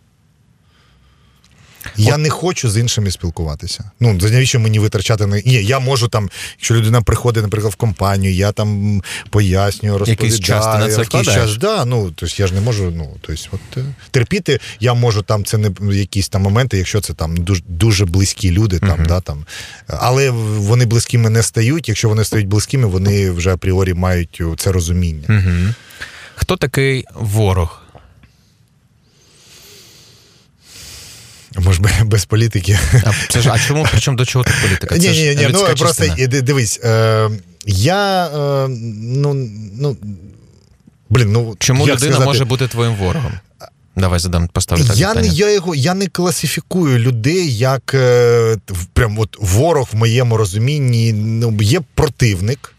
[1.85, 3.91] Е, я не хочу з іншими спілкуватися.
[3.99, 8.33] Ну, навіщо мені витрачати на Ні, я можу там, якщо людина приходить, наприклад, в компанію,
[8.33, 10.29] я там пояснюю, розповідаю.
[10.31, 13.09] Якийсь час ти на це якийсь час, да, ну, тобто я ж не можу, ну,
[13.21, 17.37] тобто, от, е, терпіти, я можу там, це не якісь там моменти, якщо це там
[17.37, 19.07] дуже дуже близькі люди, там, uh-huh.
[19.07, 19.45] да, там.
[19.87, 21.89] але вони близькими не стають.
[21.89, 25.27] Якщо вони стають близькими, вони вже апріорі мають це розуміння.
[25.27, 25.73] Uh-huh.
[26.35, 27.84] Хто такий ворог?
[31.57, 32.79] Може, без політики.
[33.05, 34.97] А це ж а чому причому до чого тут політика?
[34.97, 37.29] Ні, ні, ні, ну просто дивись, е,
[37.65, 39.33] я е, ну
[39.79, 39.97] ну
[41.09, 42.25] блін, ну чому людина сказати?
[42.25, 43.31] може бути твоїм ворогом?
[43.95, 48.57] Давай задам поставлю так я не я його я не класифікую людей як е,
[48.93, 51.13] прям от ворог в моєму розумінні.
[51.13, 52.74] Ну є противник.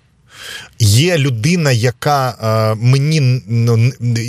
[0.78, 3.42] Є людина, яка е, мені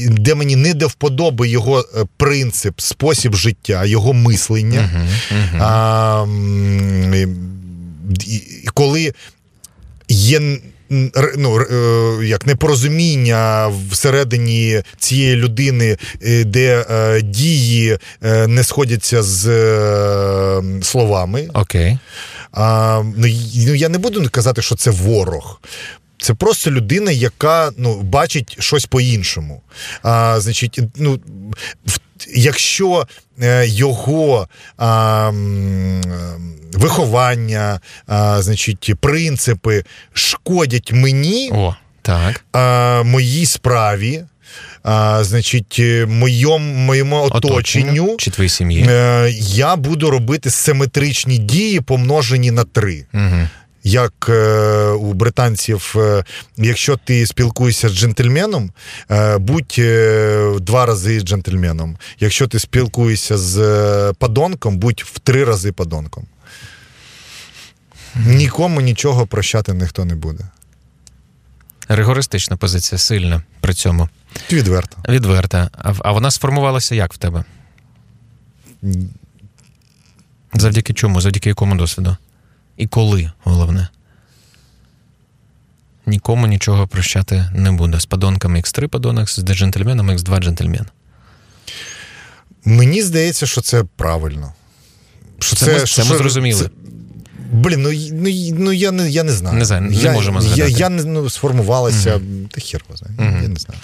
[0.10, 4.90] де мені не до вподоби його е, принцип, спосіб життя, його мислення.
[5.60, 6.26] А,
[8.74, 9.14] Коли
[10.10, 10.42] є
[11.38, 15.98] ну, е, як непорозуміння всередині цієї людини,
[16.46, 16.86] де
[17.24, 17.98] дії
[18.48, 19.44] не сходяться з
[20.82, 21.50] словами.
[21.54, 21.92] Окей.
[21.92, 21.98] Okay.
[22.52, 23.28] А, ну,
[23.68, 25.62] ну я не буду казати, що це ворог.
[26.20, 29.62] Це просто людина, яка ну, бачить щось по-іншому.
[30.04, 31.20] А, Значить, ну,
[32.36, 33.08] якщо
[33.42, 34.48] е, його
[34.78, 35.32] а,
[36.74, 42.46] виховання, а, значить, принципи шкодять мені, О, так.
[42.52, 44.24] а, моїй справі,
[44.84, 48.86] а, значить, моєму, моєму оточенню, чи твоїй сім'ї.
[48.90, 53.06] е, я буду робити симетричні дії, помножені на три.
[53.14, 53.48] Угу.
[53.84, 56.24] Як е, у британців, е,
[56.58, 58.72] якщо ти спілкуєшся з джентльменом,
[59.12, 61.98] е, будь е, два рази джентльменом.
[62.20, 66.26] Якщо ти спілкуєшся з е, подонком, будь в три рази подонком.
[68.16, 70.44] Нікому нічого прощати ніхто не буде.
[71.88, 74.10] Ригористична позиція, сильна при цьому.
[74.52, 74.98] Відверто.
[75.10, 75.70] Відверта.
[75.74, 77.44] А, а вона сформувалася як в тебе?
[80.54, 81.22] Завдяки чому?
[81.22, 82.18] Завдяки якому досвіду?
[82.78, 83.88] І коли, головне?
[86.06, 88.00] Нікому нічого прощати не буде.
[88.00, 90.86] З подонками X3 подонок, з джентльменом X2 джентльмен.
[92.66, 94.54] Мені здається, що це правильно.
[95.40, 96.64] Що Це ми- це ми зрозуміли.
[96.64, 96.70] це-
[97.52, 99.58] Блін, ну, ну, ну я не, я не знаю.
[99.58, 100.72] Не знаю, не я, можемо згадати.
[100.72, 102.22] я не ну, сформувалася.
[102.52, 103.44] Та хер його знає, Мгм.
[103.44, 103.80] я не знаю.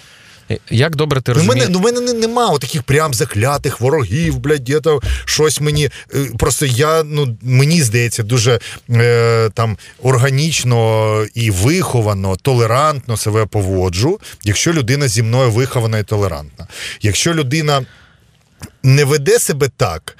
[0.69, 1.69] Як добре ти Ну, в розумієш?
[1.69, 5.89] мене, ну, мене не- нема таких прям заклятих ворогів, блядь, де то щось мені.
[6.15, 14.19] е, Просто я, ну, мені здається, дуже е, там органічно і виховано, толерантно себе поводжу,
[14.43, 16.67] якщо людина зі мною вихована і толерантна.
[17.01, 17.85] Якщо людина
[18.83, 20.17] не веде себе так,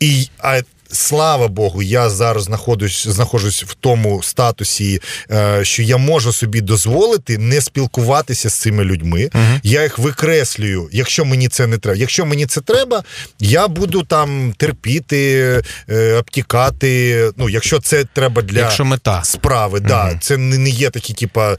[0.00, 0.60] і, а
[0.92, 7.38] слава Богу, я зараз знаходжусь, знаходжусь в тому статусі, е, що я можу собі дозволити
[7.38, 9.30] не спілкуватися з цими людьми.
[9.62, 11.98] Я їх викреслюю, якщо мені це не треба.
[11.98, 13.04] Якщо мені це треба,
[13.38, 17.30] я буду там терпіти, е, обтікати.
[17.36, 19.24] Ну, якщо це треба для Якщо мета.
[19.24, 20.18] справи, да.
[20.20, 21.56] Це не, не є такі, типа.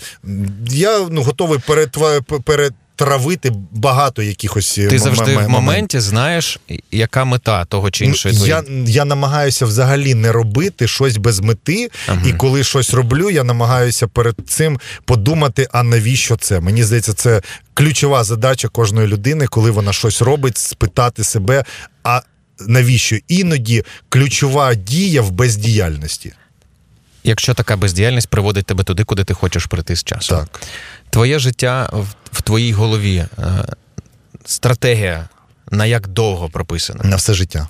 [0.69, 2.21] Я ну, готовий перетва,
[2.99, 4.77] перетравити багато якихось.
[4.77, 6.59] е, Ти завжди в моменті знаєш,
[6.91, 11.89] яка мета того чи іншої Ну, я, я намагаюся взагалі не робити щось без мети,
[12.07, 12.21] Ага.
[12.27, 16.59] і коли щось роблю, я намагаюся перед цим подумати, а навіщо це?
[16.59, 17.41] Мені здається, це
[17.73, 21.63] ключова задача кожної людини, коли вона щось робить, спитати себе,
[22.03, 22.21] а
[22.67, 23.17] навіщо?
[23.27, 26.33] Іноді ключова дія в бездіяльності.
[27.23, 30.37] Якщо така бездіяльність приводить тебе туди, куди ти хочеш прийти з часом.
[30.39, 30.61] Так.
[31.10, 33.66] Твоє життя в, в твоїй голові, е,
[34.45, 35.30] стратегія
[35.72, 37.03] на як довго прописана.
[37.03, 37.68] На все життя.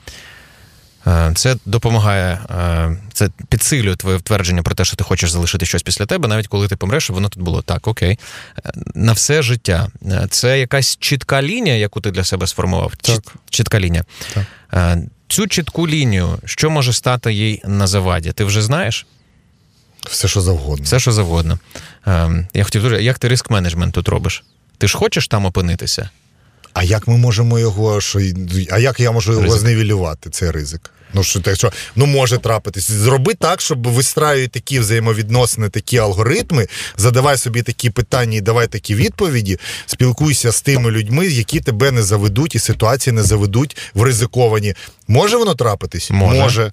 [1.08, 5.84] Е, Це допомагає, е, це підсилює твоє твердження про те, що ти хочеш залишити щось
[5.84, 8.20] після тебе, навіть коли ти помреш, щоб воно тут було так, окей.
[8.96, 9.88] На все життя.
[10.30, 12.94] Це якась чітка лінія, яку ти для себе сформував.
[12.96, 13.36] Так.
[13.50, 14.04] Чітка лінія.
[14.34, 15.00] Так.
[15.28, 18.32] Цю чітку лінію, що може стати їй на заваді?
[18.32, 19.06] Ти вже знаєш?
[20.08, 20.86] Все, що завгодно.
[20.86, 21.60] Все, що завгодно.
[22.08, 24.44] Е, Я хотів дуже, як ти риск менеджмент тут робиш?
[24.78, 26.10] Ти ж хочеш там опинитися?
[26.74, 28.20] А як ми можемо його що,
[28.72, 29.60] а як я можу його Ризик.
[29.60, 30.92] зневілювати, цей ризик?
[31.14, 32.92] Ну що так, що ну може трапитись.
[32.92, 38.96] Зроби так, щоб вистраювати такі взаємовідносини, такі алгоритми, задавай собі такі питання і давай такі
[38.96, 39.60] відповіді.
[39.86, 44.74] Спілкуйся з тими людьми, які тебе не заведуть, і ситуації не заведуть в ризиковані.
[45.08, 46.12] Може воно трапитись?
[46.12, 46.72] Може.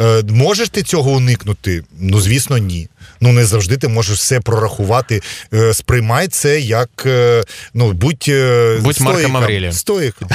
[0.00, 1.82] Е, можеш ти цього уникнути?
[2.00, 2.88] Ну, звісно, ні.
[3.20, 5.22] Ну, не завжди ти можеш все прорахувати.
[5.54, 7.42] Е, сприймай це як е,
[7.74, 9.36] ну, будь, е, Будь стоїком.
[9.36, 9.72] Аврелієм.
[9.72, 10.28] Стоїком.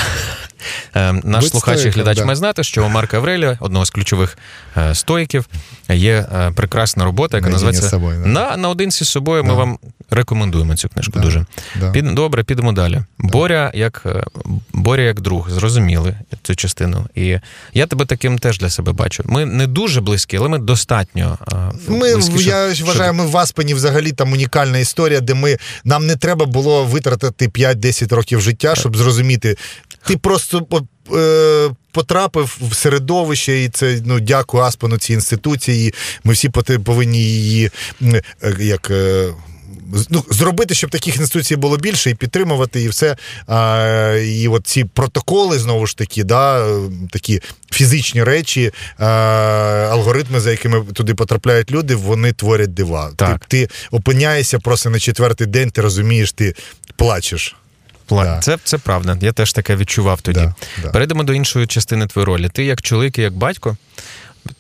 [0.95, 2.26] Е, Наш Будь слухач і глядач да.
[2.26, 4.38] має знати, що у Марка Аврелія, одного з ключових
[4.78, 5.45] е, стоїків,
[5.89, 8.30] є е, прекрасна робота, яка називається собою, да.
[8.30, 9.43] на, наодинці з собою.
[9.43, 9.78] Ми вам
[10.09, 11.45] рекомендуємо цю книжку Да, дуже.
[11.80, 11.91] да.
[11.91, 13.01] Під, добре, підемо далі.
[13.18, 14.03] Боря як,
[14.74, 17.07] Боря як друг, зрозуміли цю частину.
[17.16, 17.38] І
[17.74, 19.24] я тебе таким теж для себе бачу.
[19.26, 21.38] Ми не дуже близькі, але ми достатньо.
[21.88, 26.07] Ми, близькі, я щоб- вважаю, ми в Аспені взагалі там унікальна історія, де ми нам
[26.07, 29.57] не треба було витратити 5-10 років життя, щоб зрозуміти.
[30.08, 30.68] Ти просто
[31.16, 35.93] е, потрапив в середовище, і це ну дякую Аспену цій інституції.
[36.24, 36.49] Ми всі
[36.84, 37.70] повинні її
[38.01, 38.22] е,
[38.60, 38.91] як.
[38.91, 39.34] е,
[40.10, 43.18] Ну, зробити, щоб таких інституцій було більше, і підтримувати, і все.
[43.47, 46.78] А, і от ці протоколи, знову ж таки, да,
[47.12, 47.41] такі
[47.72, 49.06] фізичні речі, а,
[49.91, 53.12] алгоритми, за якими туди потрапляють люди, вони творять дива.
[53.16, 53.45] Так.
[53.45, 56.56] Ти, ти опиняєшся просто на четвертий день, ти розумієш, ти
[56.95, 57.56] плачеш.
[58.06, 58.26] План.
[58.26, 58.39] Да.
[58.39, 59.18] Це, це правда.
[59.22, 60.39] Я теж таке відчував тоді.
[60.39, 60.53] Да,
[60.84, 60.89] да.
[60.89, 62.49] Перейдемо до іншої частини твоєї ролі.
[62.49, 63.78] Ти як чоловік і як батько.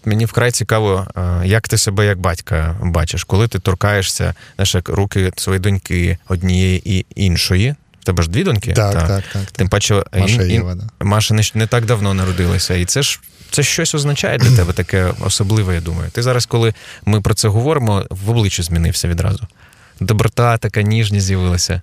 [0.05, 4.89] Мені вкрай цікаво, е, як ти себе як батька бачиш, коли ти торкаєшся знаєш, як
[4.89, 7.75] руки своєї доньки однієї і іншої.
[8.01, 8.73] В тебе ж дві доньки?
[8.73, 9.51] Так, так, так, так.
[9.51, 11.05] Тим паче, Маша ін- і ін- Єва, да.
[11.05, 12.73] Маша не, не так давно народилася.
[12.73, 13.19] І це ж
[13.51, 16.11] це щось означає для тебе таке особливе, я думаю.
[16.11, 16.73] Ти зараз, коли
[17.05, 19.47] ми про це говоримо, в обличчі змінився відразу.
[19.99, 21.81] Доброта, така ніжність з'явилася.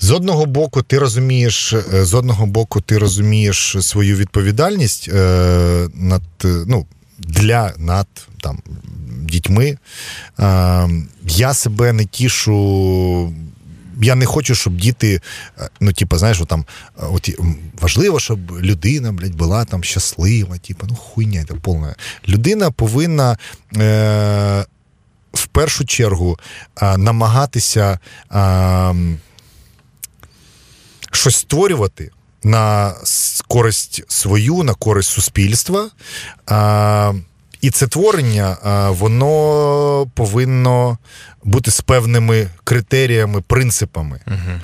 [0.00, 6.22] З одного боку, ти розумієш, е, з одного боку, ти розумієш свою відповідальність е, над
[6.44, 6.86] ну,
[7.18, 8.06] для над
[8.40, 8.58] там
[9.22, 9.78] дітьми.
[10.40, 10.88] Е,
[11.26, 13.32] я себе не тішу.
[14.02, 15.20] Я не хочу, щоб діти,
[15.80, 16.64] ну, типу, знаєш, там
[16.96, 17.30] от
[17.80, 21.94] важливо, щоб людина, блядь, була там щаслива, типу, ну хуйня, це повна.
[22.28, 23.36] Людина повинна
[23.76, 24.64] е,
[25.32, 26.38] в першу чергу
[26.82, 27.98] е, намагатися
[28.32, 28.94] е,
[31.12, 32.10] щось створювати
[32.42, 32.94] на
[33.48, 35.90] користь свою, на користь суспільства.
[36.50, 37.14] Е,
[37.60, 38.56] і це творення,
[38.90, 40.98] воно повинно
[41.44, 44.20] бути з певними критеріями, принципами.
[44.26, 44.60] Угу.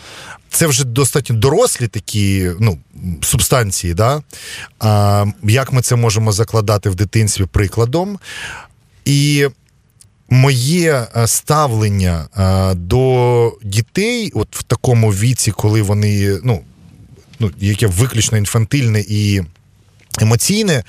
[0.51, 2.79] Це вже достатньо дорослі такі ну,
[3.23, 3.95] субстанції.
[3.95, 4.23] Да?
[4.79, 8.19] А, Як ми це можемо закладати в дитинстві прикладом?
[9.05, 9.49] І
[10.31, 12.29] моє ставлення
[12.77, 16.61] до дітей, от в такому віці, коли вони, ну,
[17.39, 19.43] ну яке виключно інфантильне і
[20.23, 20.85] емоційне,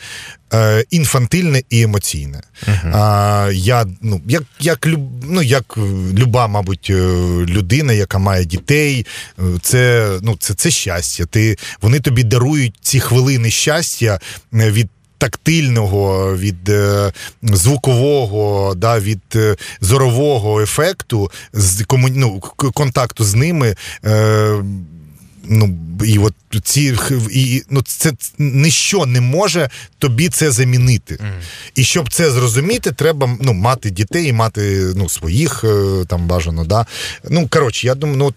[0.54, 2.42] е, інфантильне і емоційне.
[2.68, 2.92] Uh-huh.
[2.94, 4.88] А, Я ну, як як,
[5.24, 5.78] ну, як
[6.14, 6.94] люба, мабуть, е,
[7.46, 9.06] людина, яка має дітей,
[9.40, 11.26] е, це ну, це, це щастя.
[11.26, 14.20] Ти, Вони тобі дарують ці хвилини щастя
[14.54, 14.90] від.
[15.20, 17.12] Тактильного, від е,
[17.44, 22.40] звукового, да, від е, зорового ефекту, з кому, ну,
[22.74, 23.76] контакту з ними.
[24.06, 24.64] Е,
[25.50, 26.34] ну, і от
[26.64, 26.98] ці
[27.32, 31.16] і, ну, це ніщо не може тобі це замінити.
[31.16, 31.42] Mm.
[31.76, 36.66] І щоб це зрозуміти, треба ну, мати дітей, і мати ну, своїх е, там бажано.
[36.66, 36.86] Да?
[37.30, 38.34] Ну, коротше, я думаю, ну,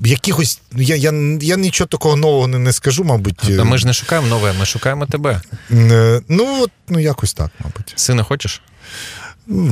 [0.00, 0.60] якихось.
[0.76, 3.36] Я я, я нічого такого нового не, не скажу, мабуть.
[3.36, 5.40] Та ми ж не шукаємо нове, ми шукаємо тебе.
[5.70, 7.92] Е, ну, от, ну якось так, мабуть.
[7.96, 8.62] Сина хочеш?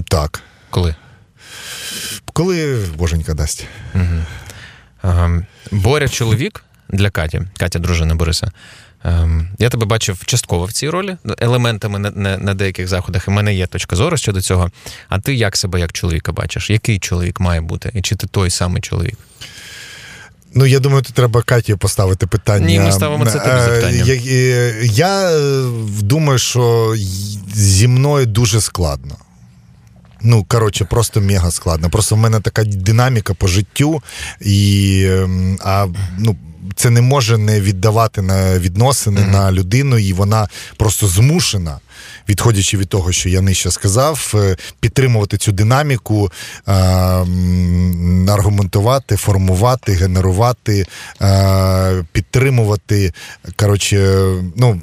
[0.09, 0.43] Так.
[0.71, 0.95] Коли?
[2.33, 3.67] Коли Боженька дасть.
[3.95, 4.25] Угу.
[5.03, 5.43] Ага.
[5.71, 8.51] Боря чоловік для Каті, Катя, дружина Бориса.
[9.05, 13.29] Ем, я тебе бачив частково в цій ролі, елементами на, на на, деяких заходах.
[13.29, 14.71] І в мене є точка зору щодо цього.
[15.09, 16.71] А ти як себе як чоловіка бачиш?
[16.71, 17.91] Який чоловік має бути?
[17.95, 19.19] І чи ти той самий чоловік?
[20.55, 22.67] Ну, я думаю, тут треба Каті поставити питання.
[22.67, 24.05] Ні, ми ставимо це тобі е, запитання.
[24.05, 24.15] Я,
[24.83, 25.71] я е,
[26.03, 26.95] думаю, що
[27.55, 29.17] зі мною дуже складно.
[30.23, 31.91] Ну, коротше, просто мега складно.
[31.91, 34.03] Просто в мене така динаміка по життю,
[34.41, 35.87] і ем, а,
[36.19, 36.37] ну,
[36.77, 39.33] це не може не віддавати на відносини mm-hmm.
[39.33, 41.79] на людину, і вона просто змушена.
[42.29, 46.33] Відходячи від того, що я нижче сказав, е, підтримувати цю динаміку,
[46.69, 46.73] е,
[48.29, 50.87] аргументувати, формувати, генерувати,
[51.23, 53.13] е, підтримувати.
[53.57, 54.25] Коротше,
[54.57, 54.81] ну,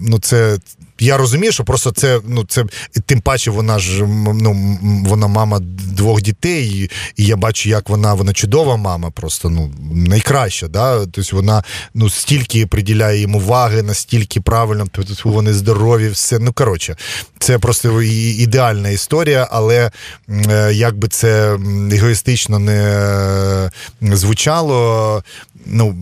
[0.00, 0.58] ну це
[1.00, 2.64] я розумію, що просто це ну це
[3.06, 5.58] тим паче, вона ж ну вона мама
[5.96, 10.68] двох дітей, і я бачу, як вона вона чудова мама, просто ну найкраща.
[10.68, 11.06] Да?
[11.06, 14.86] Тобто вона ну стільки приділяє їм уваги, настільки правильно,
[15.24, 16.38] вони здорові, все.
[16.38, 16.96] Ну коротше,
[17.38, 19.90] це просто ідеальна історія, але
[20.28, 21.58] е, як би це
[21.92, 25.24] егоїстично не звучало,
[25.66, 25.96] ну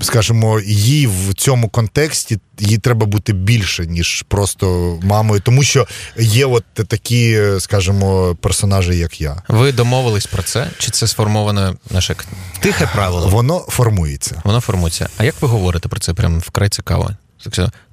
[0.00, 5.86] скажімо, їй в цьому контексті їй треба бути більше, ніж просто мамою, тому що
[6.16, 9.42] є от такі, скажімо, персонажі, як я.
[9.48, 10.70] Ви домовились про це?
[10.78, 12.16] Чи це сформоване наше
[12.60, 13.28] тихе правило?
[13.28, 14.42] Воно формується.
[14.44, 15.08] Воно формується.
[15.16, 16.14] А як ви говорите про це?
[16.14, 17.10] Прямо вкрай цікаво.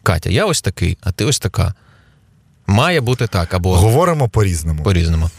[0.04, 1.74] Катя, я ось такий, а ти ось така.
[2.68, 3.54] Має бути так.
[3.54, 3.76] або...
[3.78, 4.84] Говоримо по-різному.
[4.84, 5.30] По-різному.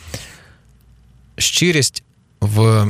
[1.38, 2.02] Щирість
[2.40, 2.86] в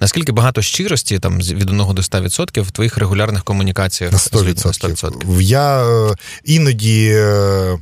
[0.00, 4.66] Наскільки багато щирості там від 1 до 100% в твоїх регулярних комунікаціях на 100%.
[4.66, 5.40] 100%.
[5.40, 7.08] Я е, іноді.
[7.14, 7.78] Е,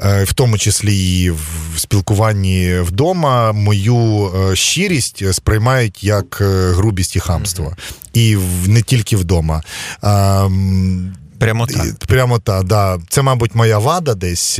[0.00, 1.40] е, в тому числі і в
[1.76, 6.38] спілкуванні вдома, мою щирість сприймають як
[6.70, 7.76] грубість і хамство.
[8.14, 9.62] І не тільки вдома.
[11.38, 11.94] Прямо так.
[12.06, 12.98] Прямо так, да.
[13.08, 14.58] Це, мабуть, моя вада десь.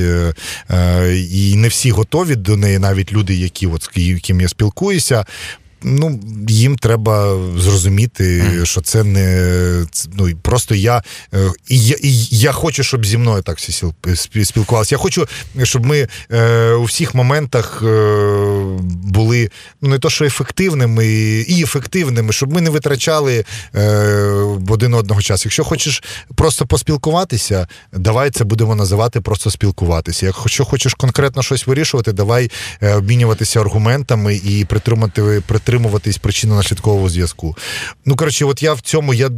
[1.30, 5.24] І не всі готові до неї, навіть люди, які от, з яким я спілкуюся
[5.84, 8.64] ну їм треба зрозуміти, mm.
[8.64, 11.02] що це не ну просто я
[11.34, 14.94] е, і я, і я хочу, щоб зі мною так всі спілкувалися.
[14.94, 15.26] Я хочу,
[15.62, 17.86] щоб ми е, у всіх моментах е,
[18.82, 19.50] були
[19.82, 21.06] ну не то, що ефективними
[21.48, 23.86] і ефективними, щоб ми не витрачали е,
[24.68, 25.42] один одного часу.
[25.44, 26.02] Якщо хочеш
[26.34, 30.26] просто поспілкуватися, давай це будемо називати просто спілкуватися.
[30.26, 37.56] Якщо хочеш конкретно щось вирішувати, давай е, обмінюватися аргументами і притримати притримати дотримуватись причинно-наслідкового зв'язку.
[38.06, 39.30] Ну, коротше, от я в цьому я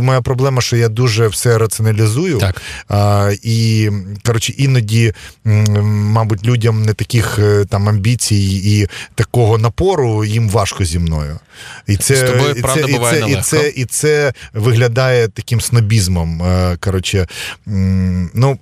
[0.00, 2.38] моя проблема, що я дуже все раціоналізую.
[2.38, 2.62] Так.
[2.88, 3.90] А, І
[4.24, 5.12] коротше, іноді,
[5.44, 11.38] мабуть, людям не таких е, там амбіцій і такого напору їм важко зі мною.
[11.86, 15.28] І це З тобою, і правда, це, буває і це, і це, і це виглядає
[15.28, 16.42] таким снобізмом.
[16.42, 17.26] Е, Коротше,
[18.34, 18.58] ну,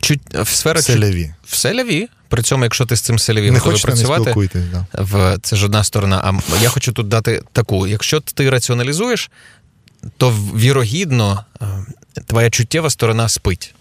[0.00, 1.32] Чуть, в сфера чуть- селяві.
[1.46, 2.08] в селяві.
[2.32, 3.18] При цьому, якщо ти з цим
[3.52, 4.48] Не готовий хочете, не працювати.
[4.72, 4.86] Да.
[5.02, 6.40] в це ж одна сторона.
[6.52, 9.30] А я хочу тут дати таку: якщо ти раціоналізуєш,
[10.16, 11.66] то вірогідно е,
[12.26, 13.74] твоя чуттєва сторона спить.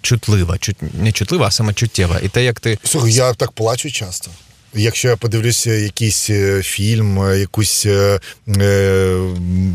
[0.00, 2.18] Чутлива, чут, не чутлива, а саме чуттєва.
[2.18, 4.30] І те, як ти Слухай, я так плачу часто.
[4.74, 9.18] Якщо я подивлюся якийсь е, фільм, е, якусь е, е,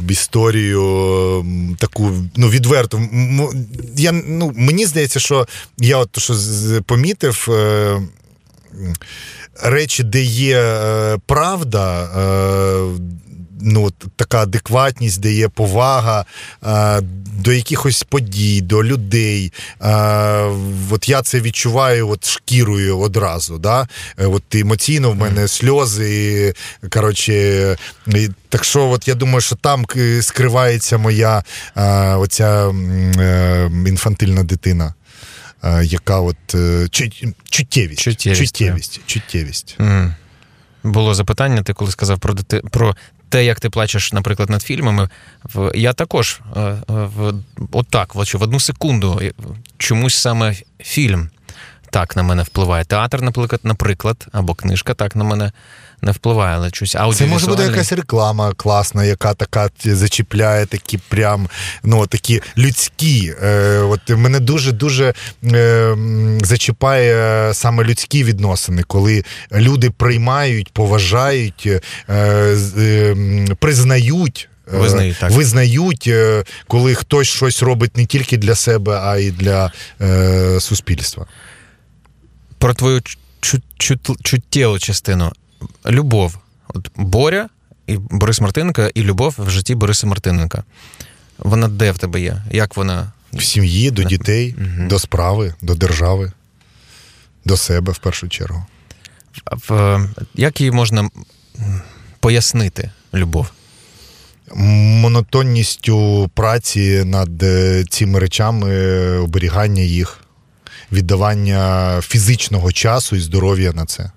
[0.09, 1.45] історію
[1.79, 3.01] таку ну, відверту.
[3.97, 6.33] Я, ну, мені здається, що я от що
[6.85, 7.47] помітив.
[7.49, 8.01] Е,
[9.63, 12.99] Речі, де є е, правда, е,
[13.61, 16.25] ну, така адекватність, де є повага
[16.65, 17.01] е,
[17.43, 19.53] до якихось подій, до людей.
[19.81, 19.93] Е,
[20.91, 23.57] от я це відчуваю от шкірою одразу.
[23.57, 23.87] Да?
[24.19, 26.53] Е, От емоційно в мене сльози.
[26.83, 27.33] і, Коротше,
[28.07, 29.85] і, так що, от я думаю, що там
[30.21, 31.43] скривається моя
[31.77, 34.93] е, оця е, інфантильна дитина.
[35.63, 36.35] е, Яка от
[37.49, 37.99] чуттєвість.
[38.01, 39.75] Чуттєвість, чуттєвість, чуттєвість.
[39.79, 40.15] М.
[40.83, 42.61] було запитання, ти коли сказав про дити...
[42.71, 42.95] про
[43.29, 45.09] те, як ти плачеш, наприклад, над фільмами.
[45.43, 45.71] В...
[45.75, 47.33] Я також е, е, в...
[47.71, 49.21] отак, от в одну секунду
[49.77, 51.29] чомусь саме фільм
[51.91, 52.85] так на мене впливає.
[52.85, 53.21] Театр,
[53.63, 55.51] наприклад, або книжка так на мене
[56.01, 61.49] не впливає, але щось Це може бути якась реклама класна, яка така зачіпляє такі прям
[61.83, 63.33] ну такі людські.
[63.43, 65.95] Е, от мене дуже дуже е,
[66.41, 71.81] зачіпає саме людські відносини, коли люди приймають, поважають, е,
[72.77, 73.15] е,
[73.59, 74.49] признають.
[74.73, 75.31] е, Визнають, так.
[75.31, 79.71] визнають, е, коли хтось щось робить не тільки для себе, а й для
[80.01, 81.25] е, суспільства.
[82.57, 83.01] про твою
[83.41, 85.31] чу- чуттєву частину.
[85.85, 86.37] Любов.
[86.67, 87.49] От Боря
[87.87, 90.63] і Борис Мартиненко, і любов в житті Бориса Мартиненка.
[91.37, 92.41] Вона де в тебе є?
[92.51, 93.11] Як вона?
[93.33, 94.87] В сім'ї, до дітей, Мгм.
[94.87, 96.31] до справи, до держави,
[97.45, 98.65] до себе в першу чергу.
[99.69, 99.99] В,
[100.35, 101.09] як її можна
[102.19, 103.47] пояснити, любов?
[104.55, 110.19] монотонністю праці над е, цими речами, е, оберігання їх,
[110.91, 114.11] віддавання фізичного часу і здоров'я на це.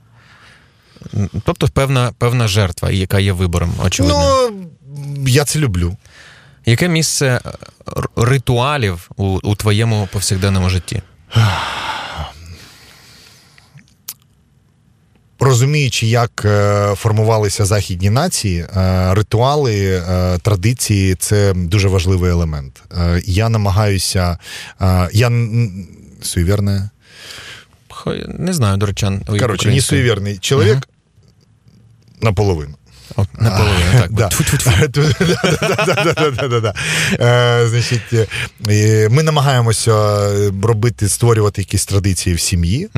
[1.44, 4.50] Тобто певна, певна жертва, яка є вибором, очевидно.
[4.50, 5.96] Ну, я це люблю.
[6.66, 7.50] Яке місце е,
[8.16, 11.02] ритуалів у, у твоєму повсякденному житті?
[15.40, 20.02] Розуміючи, як е, формувалися західні нації, е, ритуали,
[20.42, 22.82] традиції це дуже важливий елемент.
[23.24, 24.38] Я намагаюся,
[25.12, 25.32] я
[26.22, 26.90] суєвірне,
[28.28, 29.20] Не знаю, доречан.
[29.20, 30.88] коротше, не суєвірний чоловік.
[32.22, 32.74] Наполовину.
[33.38, 34.10] Наполовину, так.
[37.68, 38.28] Значить,
[39.10, 39.92] ми намагаємося
[40.62, 42.88] робити, створювати якісь традиції в сім'ї.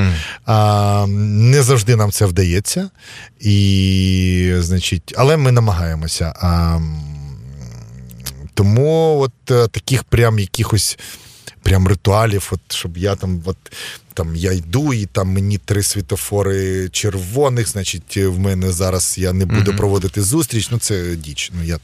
[1.08, 2.90] Не завжди нам це вдається.
[3.40, 6.34] І, значить, але ми намагаємося.
[8.54, 10.98] Тому от е, таких прям якихось.
[11.62, 13.56] Прям ритуалів, от щоб я там, от
[14.14, 19.46] там я йду, і там мені три світофори червоних, значить, в мене зараз я не
[19.46, 19.76] буду Мгм.
[19.76, 20.68] проводити зустріч.
[20.70, 21.50] Ну це діч.
[21.54, 21.78] Ну я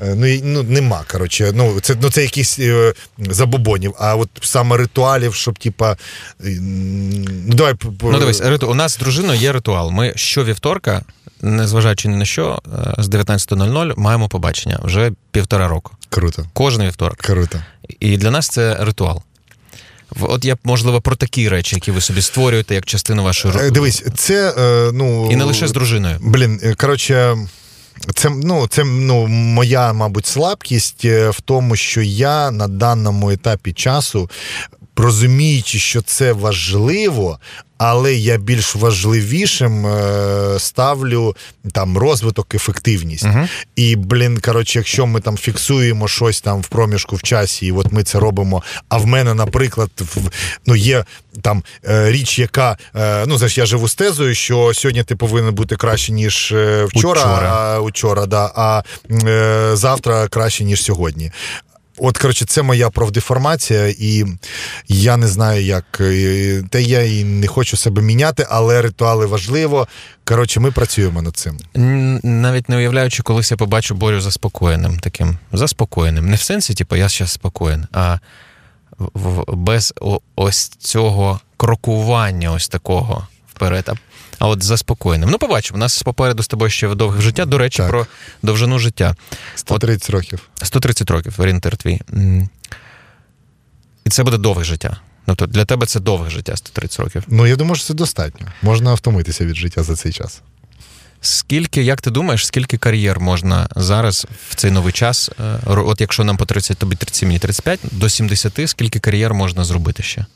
[0.00, 1.04] е, ну, ну нема.
[1.12, 3.94] Коротше, ну це ну це якісь е, забобонів.
[3.98, 5.96] А от саме ритуалів, щоб типа.
[6.44, 8.68] е, Ну давай Ну, дивись, риту...
[8.70, 9.90] у нас з дружиною є ритуал.
[9.90, 11.02] Ми щовівторка,
[11.42, 12.62] незважаючи ні на що,
[12.98, 15.92] е, з 19.00 маємо побачення вже півтора року.
[16.08, 16.46] круто.
[16.52, 17.16] Кожен вівторок.
[17.16, 17.62] Круто.
[18.00, 19.22] І для нас це ритуал.
[20.20, 23.70] От я можливо про такі речі, які ви собі створюєте як частину вашої роботи.
[23.70, 26.16] Дивись, це е, ну І не лише з дружиною.
[26.20, 27.36] Блін, е, коротше,
[28.14, 33.72] це, ну, це ну, моя, мабуть, слабкість е, в тому, що я на даному етапі
[33.72, 34.30] часу,
[34.96, 37.38] розуміючи, що це важливо,
[37.82, 41.36] але я більш важливішим е, ставлю
[41.72, 43.24] там розвиток, ефективність.
[43.24, 43.48] Мгм.
[43.76, 47.92] І, блін, коротше, якщо ми там фіксуємо щось там в проміжку в часі, і от
[47.92, 48.62] ми це робимо.
[48.88, 50.30] А в мене, наприклад, в,
[50.66, 51.04] ну, є
[51.42, 55.54] там е, річ, яка е, ну знаєш, я живу з тезою, що сьогодні ти повинен
[55.54, 56.54] бути краще, ніж
[56.86, 57.52] вчора, Учора.
[57.52, 58.82] а учора, да, а
[59.76, 61.32] завтра краще, ніж сьогодні.
[62.02, 64.24] От, коротше, це моя профдеформація, і
[64.88, 65.84] я не знаю, як.
[66.70, 69.88] Та я і не хочу себе міняти, але ритуали важливо.
[70.24, 71.58] Коротше, ми працюємо над цим.
[72.22, 75.38] Навіть не уявляючи, колись я побачу Борю заспокоєним таким.
[75.52, 76.30] Заспокоєним.
[76.30, 78.18] Не в сенсі, типу, я зараз спокоєн, а
[79.48, 79.94] без
[80.36, 83.88] ось цього крокування, ось такого вперед.
[83.88, 83.94] А
[84.38, 85.30] от заспокоєним.
[85.30, 87.44] Ну, побачимо, у нас попереду з тобою ще довге життя.
[87.44, 87.88] До речі, так.
[87.88, 88.06] про
[88.42, 89.16] довжину життя.
[89.54, 90.48] 130 от, років.
[90.62, 92.00] 130 років, орієнтир твій.
[94.04, 94.96] І це буде довге життя.
[95.26, 97.24] Тобто для тебе це довге життя 130 років.
[97.28, 98.46] Ну, я думаю, що це достатньо.
[98.62, 100.42] Можна втомитися від життя за цей час.
[101.20, 105.30] Скільки, як ти думаєш, скільки кар'єр можна зараз в цей новий час?
[105.40, 109.64] Е, от якщо нам по 30, тобі 30, мені 35, до 70, скільки кар'єр можна
[109.64, 110.26] зробити ще?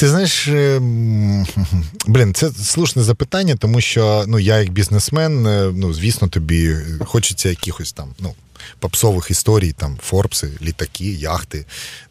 [0.00, 0.78] Ти знаєш, е,
[2.06, 7.48] блін, це слушне запитання, тому що ну, я як бізнесмен, е, ну, звісно, тобі хочеться
[7.48, 8.34] якихось там, ну.
[8.78, 11.64] Попсових історій, там Форбси, літаки, яхти.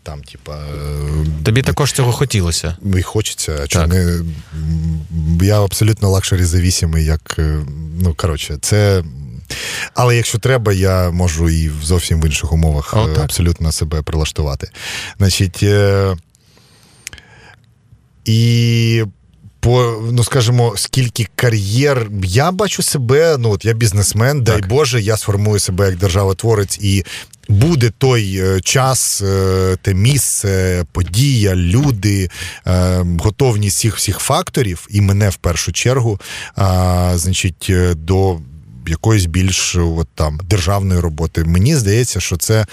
[0.03, 0.57] там, типа...
[0.57, 2.77] Е, тобі також цього хотілося?
[2.97, 3.67] І хочеться.
[3.67, 4.21] Чи не...
[5.41, 7.39] Я абсолютно luxury зависимый, як.
[8.01, 9.03] Ну, коротше, це.
[9.93, 14.71] Але якщо треба, я можу і зовсім в інших умовах О, абсолютно себе прилаштувати.
[15.17, 15.63] Значить.
[18.30, 19.03] І
[19.59, 24.59] по, ну скажімо, скільки кар'єр я бачу себе, ну от я бізнесмен, так.
[24.59, 27.03] дай Боже, я сформую себе як державотворець і.
[27.51, 32.30] Буде той е, час, е, те місце, подія, люди,
[32.67, 36.19] е, готовність всіх всіх факторів, і мене в першу чергу,
[37.15, 38.39] значить, до
[38.89, 41.43] якоїсь більш от, там державної роботи.
[41.43, 42.65] Мені здається, що це,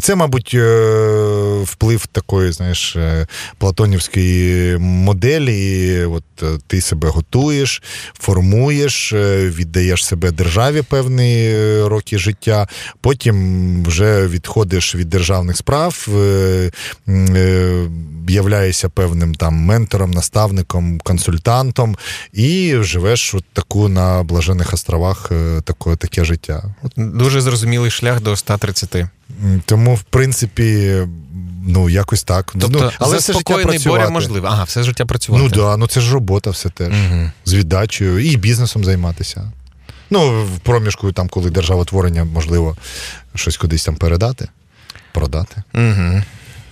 [0.00, 3.26] це мабуть, е, вплив такої, знаєш, е,
[3.58, 6.04] платонівської моделі.
[6.04, 7.82] От е, ти себе готуєш,
[8.18, 9.12] формуєш,
[9.58, 11.54] віддаєш себе державі певні
[11.84, 12.68] роки життя,
[13.00, 16.08] потім вже відходиш від державних справ,
[18.28, 21.96] являєшся певним там ментором, наставником, консультантом
[22.32, 26.74] і живеш от таку на блажених островах таке, таке життя.
[26.96, 28.96] Дуже зрозумілий шлях до 130.
[29.64, 30.96] Тому, в принципі,
[31.66, 32.52] ну якось так.
[32.60, 33.88] Тобто, ну, але все життя працювати.
[33.88, 34.46] боря можливо.
[34.46, 35.44] Ага, все життя працювати.
[35.44, 36.88] Ну да, ну це ж робота, все теж.
[36.88, 37.30] Угу.
[37.44, 39.52] З віддачею і бізнесом займатися.
[40.10, 42.76] Ну, в проміжку, там, коли державотворення, можливо,
[43.34, 44.48] щось кудись там передати,
[45.12, 45.62] продати.
[45.74, 46.22] Угу.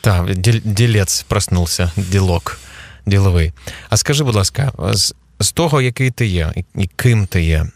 [0.01, 0.35] Так,
[0.65, 2.59] ділець проснувся, ділок
[3.07, 3.53] діловий.
[3.89, 7.67] А скажи, будь ласка, з, з того, який ти є, і ким ти є,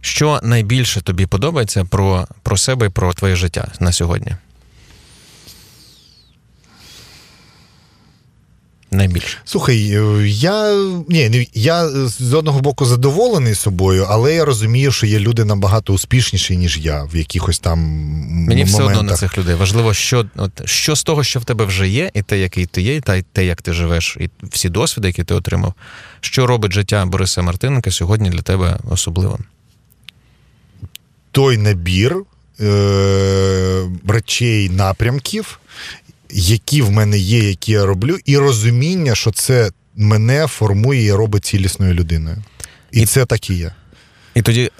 [0.00, 4.36] що найбільше тобі подобається про, про себе і про твоє життя на сьогодні?
[8.92, 9.38] Найбільше.
[9.44, 10.74] Слухай, е, я
[11.08, 16.56] ні, я з одного боку задоволений собою, але я розумію, що є люди набагато успішніші,
[16.56, 17.78] ніж я, в якихось там.
[17.78, 18.66] Мені моментах.
[18.66, 19.54] все одно на цих людей.
[19.54, 22.82] Важливо, що от, що з того, що в тебе вже є, і те, який ти
[22.82, 23.00] є, і
[23.32, 25.74] те, як ти живеш, і всі досвіди, які ти отримав,
[26.20, 29.44] що робить життя Бориса Мартиненка сьогодні для тебе особливим
[31.32, 32.16] той набір
[32.60, 35.60] е, речей, напрямків,
[36.30, 41.44] які в мене є, які я роблю, і розуміння, що це мене формує і робить
[41.44, 42.36] цілісною людиною.
[42.92, 43.72] І, і це так і є.
[44.34, 44.70] І тоді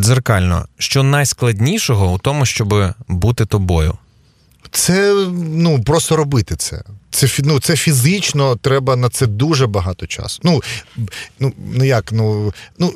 [0.00, 3.98] дзеркально, що найскладнішого у тому, щоб бути тобою?
[4.70, 6.82] Це ну просто робити це.
[7.16, 10.40] Це ну, це фізично, треба на це дуже багато часу.
[10.42, 10.62] Ну
[11.40, 12.94] ну, ну як, ну ну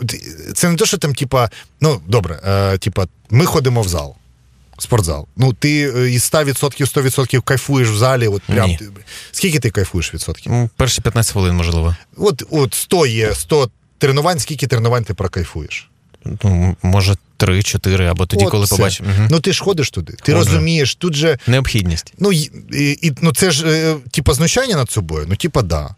[0.55, 1.51] це не те, що там, типа,
[1.81, 4.15] ну добре, е, типа, ми ходимо в зал,
[4.79, 5.27] спортзал.
[5.37, 8.29] Ну, ти е, із 100% 100% кайфуєш в залі.
[8.29, 8.81] От прям Ні.
[9.33, 10.53] скільки ти кайфуєш відсотків?
[10.53, 11.97] Ну, перші 15 хвилин, можливо.
[12.17, 15.91] От от 100 є 100 тренувань, скільки тренувань ти прокайфуєш?
[16.25, 19.07] Ну, може, три-чотири, або тоді, От коли побачив.
[19.07, 19.29] Угу.
[19.31, 20.13] Ну ти ж ходиш туди.
[20.23, 20.45] Ти Ходжу.
[20.45, 21.39] розумієш, тут же.
[21.47, 22.13] Необхідність.
[22.19, 22.51] Ну, і,
[23.03, 25.95] і, ну це ж, е, типа, знущання над собою, ну, типа, да.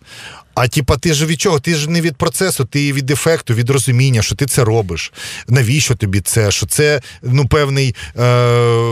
[0.55, 1.61] А типа, ти ж від чого?
[1.61, 5.13] Ти ж не від процесу, ти від ефекту, від розуміння, що ти це робиш.
[5.49, 6.51] Навіщо тобі це?
[6.51, 8.23] Що це ну певний е,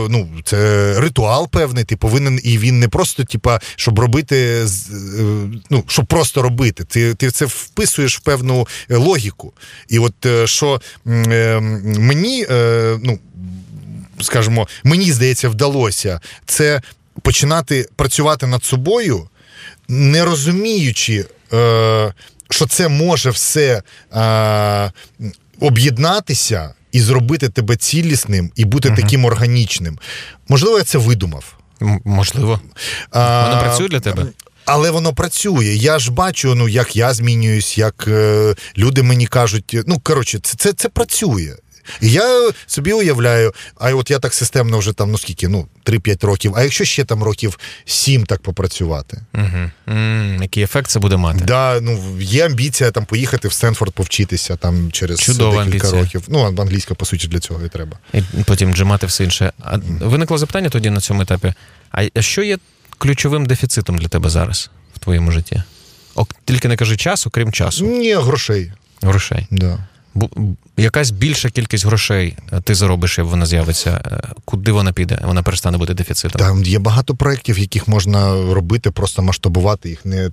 [0.09, 4.67] ну, це ритуал певний, ти повинен, і він не просто, типа, щоб робити, е,
[5.69, 6.83] ну, щоб просто робити.
[6.83, 9.53] Ти ти це вписуєш в певну логіку.
[9.89, 13.19] І от е, що е, мені, е, ну,
[14.21, 16.81] скажімо, мені здається, вдалося це
[17.21, 19.27] починати працювати над собою,
[19.87, 22.13] не розуміючи е,
[22.49, 23.81] що це може все
[24.13, 24.91] е,
[25.59, 28.97] об'єднатися і зробити тебе цілісним і бути угу.
[29.01, 29.99] таким органічним.
[30.47, 31.57] Можливо, я це видумав.
[32.05, 32.59] Можливо.
[33.13, 34.25] Воно працює для тебе?
[34.65, 35.65] Але воно працює.
[35.65, 39.77] Я ж бачу, ну як я змінююсь, як е, люди мені кажуть.
[39.87, 41.55] Ну коротше, це це, це працює.
[42.01, 46.25] І я собі уявляю, а от я так системно вже там, ну скільки, ну, 3-5
[46.25, 49.21] років, а якщо ще там років 7 так попрацювати?
[49.33, 49.71] Угу.
[49.89, 51.43] м який ефект це буде мати?
[51.45, 56.01] Да, ну, є амбіція там поїхати в Стенфорд повчитися там через Чудова декілька амбіція.
[56.01, 56.23] років.
[56.27, 57.97] Ну, англійська, по суті, для цього і треба.
[58.13, 59.51] І потім джимати все інше.
[59.63, 61.53] А виникло запитання тоді на цьому етапі:
[61.91, 62.57] а що є
[62.97, 65.63] ключовим дефіцитом для тебе зараз в твоєму житті?
[66.15, 68.71] О, тільки не кажи час, окрім часу, Ні, грошей.
[69.01, 69.47] грошей.
[69.51, 69.77] Да.
[70.77, 74.01] Якась більша кількість грошей е, ти заробиш, як вона з'явиться.
[74.05, 75.19] Е, Куди вона піде?
[75.23, 76.39] Вона перестане бути дефіцитом.
[76.39, 80.31] Там є багато проєктів, яких можна робити, просто масштабувати їх не.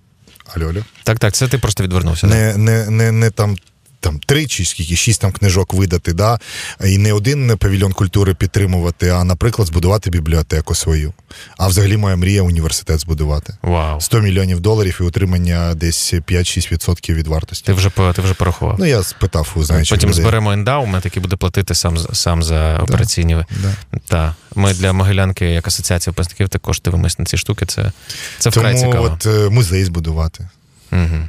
[0.57, 0.81] Алло, алло.
[1.03, 2.27] Так, так, це ти просто відвернувся.
[2.27, 3.57] не, не, не, не там.
[4.01, 6.39] Там три чи скільки, шість там книжок видати, да?
[6.85, 11.13] і не один павільйон культури підтримувати, а, наприклад, збудувати бібліотеку свою.
[11.59, 13.57] А взагалі моя мрія університет збудувати.
[13.63, 14.01] Вау.
[14.01, 17.67] 100 мільйонів доларів і отримання десь 5-6% від вартості.
[17.67, 18.77] Ти вже ти вже порахував.
[18.79, 20.23] Ну, я спитав у знаючих Потім людей.
[20.23, 23.45] зберемо ендаумент, який буде платити сам, за- сам за операційні.
[23.63, 23.99] Да.
[24.09, 24.35] Та.
[24.55, 27.67] Ми для Могилянки, як асоціація випускників, також дивимося на ці штуки.
[27.67, 27.93] Це,
[28.39, 29.11] це вкрай Тому цікаво.
[29.15, 30.49] от е, музей збудувати.
[30.93, 31.29] Угу.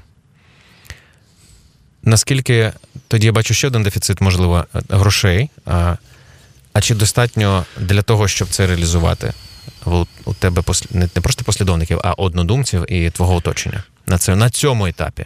[2.09, 2.73] Наскільки
[3.07, 5.49] тоді я бачу ще один дефіцит, можливо, грошей.
[5.65, 5.95] А,
[6.73, 9.33] а чи достатньо для того, щоб це реалізувати?
[9.85, 14.35] У, у тебе послі- не, не просто послідовників, а однодумців і твого оточення на, це,
[14.35, 15.25] на цьому етапі.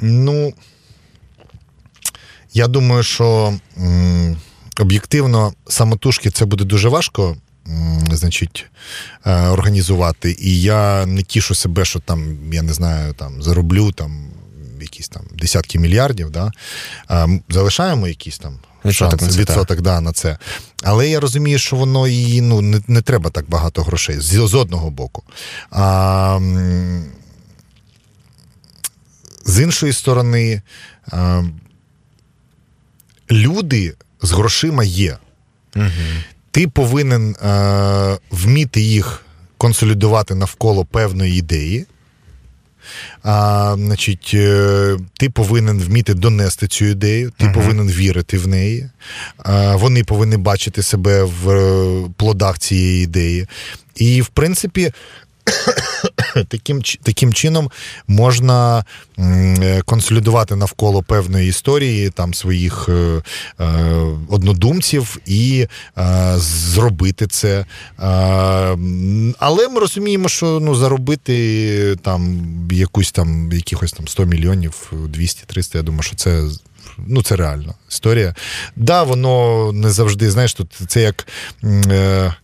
[0.00, 0.54] Ну,
[2.54, 4.36] я думаю, що м,
[4.80, 7.36] об'єктивно самотужки це буде дуже важко.
[8.12, 8.66] Значить,
[9.26, 10.36] е, організувати.
[10.38, 14.26] І я не тішу себе, що там, я не знаю, там зароблю там
[14.80, 16.30] якісь там десятки мільярдів.
[16.30, 16.52] Да?
[17.48, 20.38] Залишаємо якісь там Відсоток шанс, відсоток да, на це.
[20.82, 24.54] Але я розумію, що воно і ну, не, не треба так багато грошей з, з
[24.54, 25.22] одного боку.
[25.70, 26.38] А,
[29.44, 30.62] з іншої сторони,
[31.12, 31.44] е,
[33.30, 35.18] люди з грошима є.
[35.76, 35.86] Угу.
[36.56, 39.22] Ти повинен е, вміти їх
[39.58, 41.86] консолідувати навколо певної ідеї.
[43.22, 47.54] А, значить, е, ти повинен вміти донести цю ідею, ти Мгм.
[47.54, 48.90] повинен вірити в неї.
[49.38, 53.46] А, вони повинні бачити себе в е, плодах цієї ідеї.
[53.96, 54.92] І, в принципі,
[56.48, 57.70] таким, таким чином
[58.08, 58.84] можна
[59.18, 63.22] е, консолідувати навколо певної історії там своїх е,
[63.60, 63.64] е,
[64.28, 65.66] однодумців і
[65.98, 67.58] е, зробити це.
[67.58, 67.66] Е,
[69.38, 75.82] але ми розуміємо, що ну, заробити там якусь там якихось там 100 мільйонів, 200-300, я
[75.82, 76.42] думаю, що це.
[77.06, 78.34] Ну, це реально історія.
[78.76, 81.26] Да, воно не завжди, знаєш, тут це як.
[81.64, 82.34] Е,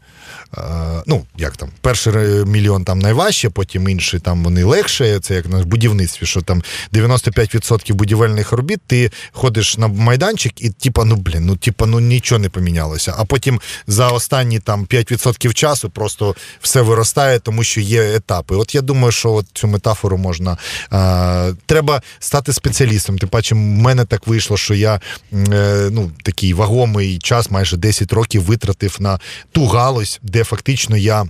[1.06, 2.12] ну, як там, перший
[2.44, 5.20] мільйон там найважче, потім інший там вони легше.
[5.20, 6.62] Це як на будівництві, що там
[6.92, 12.38] 95% будівельних робіт, ти ходиш на майданчик і типа, ну блін, ну типа, ну нічого
[12.38, 13.14] не помінялося.
[13.18, 18.56] А потім за останні там 5% часу просто все виростає, тому що є етапи.
[18.56, 20.56] От я думаю, що от цю метафору можна.
[20.92, 23.18] Е, треба стати спеціалістом.
[23.18, 25.00] Тим паче, в мене так вийшло, що я
[25.32, 29.18] е, ну, такий вагомий час, майже 10 років витратив на
[29.52, 31.26] ту галузь, де фактично я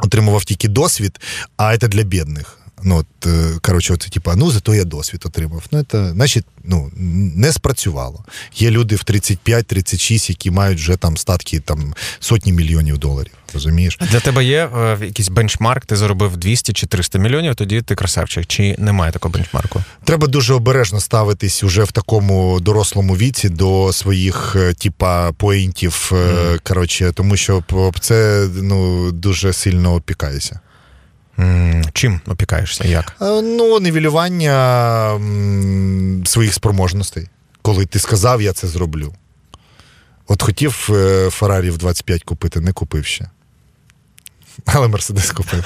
[0.00, 1.20] отримував тільки досвід,
[1.56, 2.59] а це для бідних.
[2.84, 5.62] Ну, от, е, коротше, це типа, ну зато я досвід отримав.
[5.70, 6.90] Ну, це, значить, ну,
[7.36, 8.24] не спрацювало.
[8.56, 13.32] Є люди в 35-36, які мають вже там статки там, сотні мільйонів доларів.
[13.54, 13.98] Розумієш?
[14.10, 18.46] Для тебе є е, якийсь бенчмарк, ти заробив 200 чи 300 мільйонів, тоді ти красавчик.
[18.46, 19.82] Чи немає такого бенчмарку?
[20.04, 26.10] Треба дуже обережно ставитись уже в такому дорослому віці до своїх, е, типа, поінтів.
[26.14, 27.64] е, Коротше, тому що
[28.00, 30.60] це ну, дуже сильно опікається.
[31.92, 32.84] Чим опікаєшся?
[32.84, 33.16] Як?
[33.22, 35.20] Е, Ну, нівелювання
[36.24, 37.28] своїх спроможностей.
[37.62, 39.14] Коли ти сказав, я це зроблю.
[40.26, 40.72] От хотів
[41.30, 43.30] Феррарі в 25 купити, не купив ще.
[44.66, 45.64] Але Мерседес купив.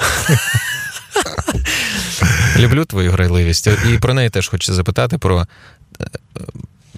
[2.57, 3.67] Люблю твою грайливість.
[3.93, 5.47] І про неї теж хочу запитати про
[6.01, 6.05] е,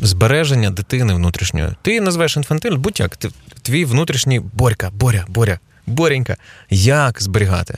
[0.02, 1.70] збереження дитини внутрішньої.
[1.82, 3.18] Ти її називаєш інфантиль, будь-як.
[3.62, 6.38] Твій внутрішній Борька, Боря, Боря, Боренька.
[6.70, 7.78] Як зберігати?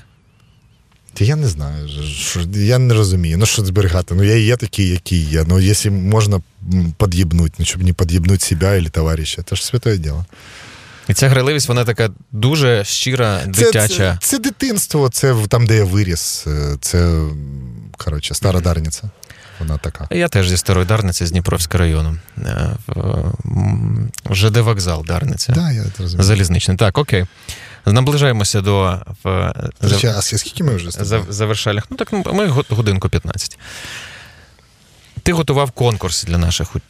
[1.14, 1.88] Та я не знаю.
[2.14, 3.38] Що, я не розумію.
[3.38, 4.16] Ну, що зберігати?
[4.16, 5.44] Ну, я і є такий, який є.
[5.48, 6.42] Ну, якщо можна
[6.74, 10.26] м, під'єбнути, ну, щоб не під'єбнути себе або товариша, це ж святе діло.
[11.10, 14.18] І ця грайливість, вона така дуже щира, дитяча.
[14.22, 16.44] це, це дитинство, це там, де я виріс.
[16.48, 17.22] е, Це,
[17.98, 19.10] коротше, стара дарниця.
[19.60, 20.08] Вона така.
[20.12, 22.18] Я теж зі старої Дарниці з Дніпровського району.
[22.38, 22.70] Е,
[24.32, 25.54] ЖД вокзал Дарниця.
[25.54, 26.24] Да, я розумію.
[26.24, 26.78] Залізничний.
[26.78, 27.26] Так, окей.
[27.94, 31.84] Наближаємося до в, речі, а скільки ми вже за, завершальних.
[31.90, 33.60] Ну так ну, ми годинку 15.
[35.24, 36.82] Ти готував конкурс для наших е,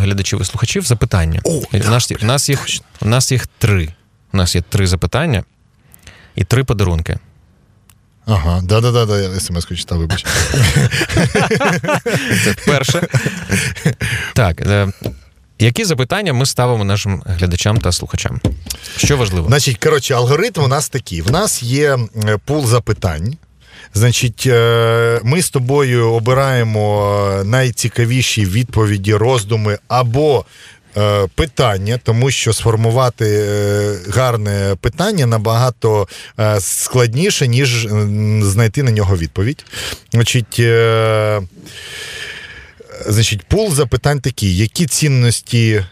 [0.00, 0.82] глядачів і слухачів.
[0.82, 1.40] Запитання.
[1.44, 2.66] О, у, да, нас, у, нас їх,
[3.00, 3.94] у нас їх три.
[4.32, 5.44] У нас є три запитання
[6.34, 7.18] і три подарунки.
[8.26, 10.26] Ага, да-да-да, да, я смс-ку читав, вибач.
[12.44, 13.08] Це перше.
[14.34, 14.62] Так.
[15.60, 18.40] Е, які запитання ми ставимо нашим глядачам та слухачам?
[18.96, 19.48] Що важливо?
[19.48, 23.36] Значить, коротше, алгоритм у нас такий: в нас є е, пул запитань.
[23.94, 30.44] Значить, е, ми з тобою обираємо найцікавіші відповіді, роздуми або
[30.96, 36.08] е, питання, тому що сформувати е, гарне питання набагато
[36.38, 37.86] е, складніше, ніж
[38.42, 39.64] знайти на нього відповідь.
[40.12, 41.40] Значить, е,
[43.06, 45.84] значить, пул запитань такий: які цінності.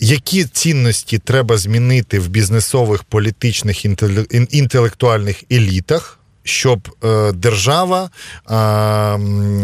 [0.00, 8.10] Які цінності треба змінити в бізнесових, політичних, інтеле- інтелектуальних елітах, щоб е, держава
[8.50, 9.18] е,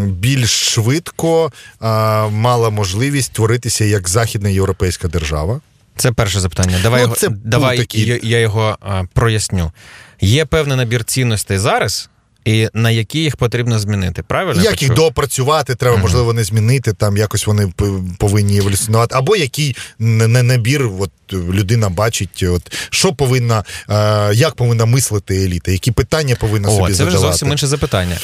[0.08, 1.52] більш швидко
[1.82, 1.86] е,
[2.28, 5.60] мала можливість творитися як західна європейська держава?
[5.96, 6.78] Це перше запитання.
[6.82, 8.78] Давай, Ну, його, це давай я, я його
[9.14, 9.72] проясню.
[10.20, 12.10] Є певний набір цінностей зараз,
[12.44, 14.23] і на які їх потрібно змінити.
[14.23, 14.62] Правильно?
[14.62, 17.73] Як їх допрацювати, треба, можливо, не змінити, там якось вони
[18.19, 24.55] повинні еволюціонувати, або який не не набір от, людина бачить, от, що повинна, е, як
[24.55, 27.19] повинна мислити еліта, які питання повинна О, собі це вже задавати.
[27.19, 28.19] зовсім інше запитання.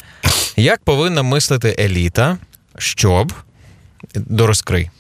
[0.57, 2.39] Як повинна мислити еліта,
[2.79, 3.33] щоб
[4.15, 4.91] дорозкрий?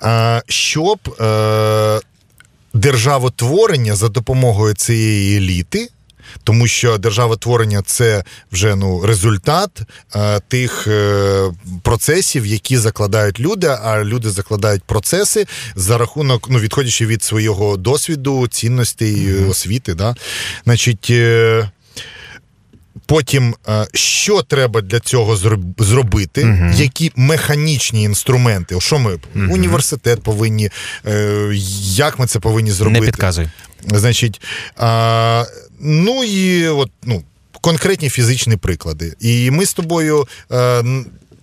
[0.00, 2.00] А, щоб е,
[2.74, 5.88] державотворення за допомогою цієї еліти.
[6.44, 9.70] Тому що державотворення це вже ну результат
[10.16, 11.42] е, тих е,
[11.82, 15.46] процесів, які закладають люди, а люди закладають процеси
[15.76, 19.94] за рахунок, ну відходячи від свого досвіду, цінностей, е, освіти.
[19.94, 20.14] Да?
[20.64, 21.70] Значить, е,
[23.06, 26.72] Потім, е, що треба для цього зроб- зробити, Мгм.
[26.76, 29.50] які механічні інструменти, що ми Мгм.
[29.50, 30.70] університет повинні,
[31.06, 31.48] е,
[31.82, 33.00] як ми це повинні зробити?
[33.00, 33.48] Не підказуй.
[33.94, 34.40] Значить,
[35.84, 37.22] ну і от, ну,
[37.60, 39.14] конкретні фізичні приклади.
[39.20, 40.84] І ми з тобою, е,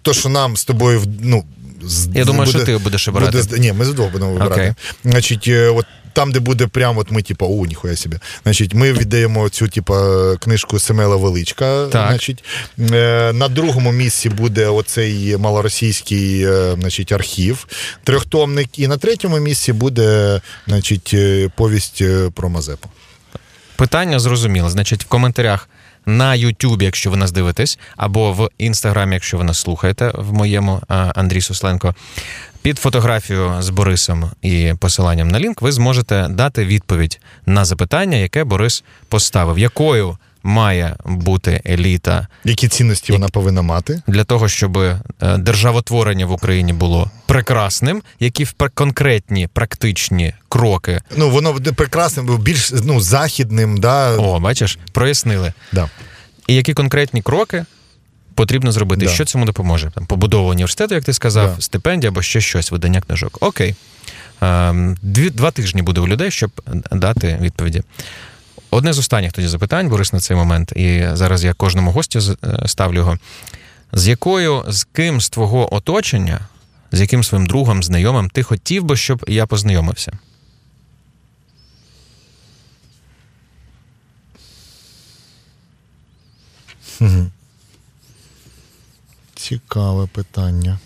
[0.02, 1.44] то, що нам з тобою ну,
[1.84, 3.38] з- Я думаю, буде- що ти будеш обирати.
[3.38, 4.62] Буде, ні, ми з двох будемо вибирати.
[4.62, 4.74] Окей.
[5.12, 8.18] Значить, е, от там, де буде прямо, от ми, типу, о, ніхуя собі.
[8.44, 9.96] Значить, ми віддаємо цю, типу,
[10.40, 11.88] книжку Семела Величка.
[11.88, 12.08] Так.
[12.10, 12.44] Значить,
[12.92, 17.68] е, на другому місці буде оцей малоросійський е, значить, архів,
[18.04, 18.80] трьохтомник.
[18.80, 21.16] І на третьому місці буде значить,
[21.56, 22.04] повість
[22.34, 22.90] про Мазепу.
[23.82, 24.70] Питання зрозуміло.
[24.70, 25.70] Значить, в коментарях
[26.06, 30.82] на Ютубі, якщо ви нас дивитесь, або в інстаграмі, якщо ви нас слухаєте, в моєму
[30.88, 31.96] Андрій Сусленко.
[32.62, 38.44] Під фотографію з Борисом і посиланням на лінк ви зможете дати відповідь на запитання, яке
[38.44, 39.60] Борис поставив.
[39.60, 44.02] Якою має бути еліта Які цінності вона повинна мати?
[44.08, 45.00] для того, щоб е,
[45.38, 53.00] державотворення в Україні було прекрасним, які конкретні практичні кроки, Ну, воно буде прекрасним, більш ну,
[53.00, 54.18] західним, да.
[54.18, 55.54] о, бачиш, прояснили.
[55.72, 55.90] Да.
[56.48, 57.66] І які конкретні кроки
[58.36, 59.06] потрібно зробити?
[59.06, 59.12] Да.
[59.12, 59.92] Що цьому допоможе?
[59.96, 61.62] Там побудова університету, як ти сказав, Да.
[61.62, 63.38] стипендія або ще щось, видання книжок.
[63.42, 63.76] Окей.
[64.42, 66.52] Ем, Дві, два тижні буде у людей, щоб
[66.92, 67.84] дати відповіді.
[68.74, 72.68] Одне з останніх тоді запитань, Борис, на цей момент, і зараз я кожному гостю е,
[72.68, 73.18] ставлю його.
[73.92, 76.40] З якою, з ким з твого оточення,
[76.92, 80.12] з яким своїм другом, знайомим, ти хотів би, щоб я познайомився?
[89.36, 90.80] Цікаве питання.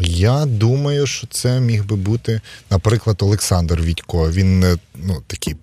[0.00, 4.30] Я думаю, що це міг би бути, наприклад, Олександр Відько.
[4.30, 5.56] Він е, ну, такий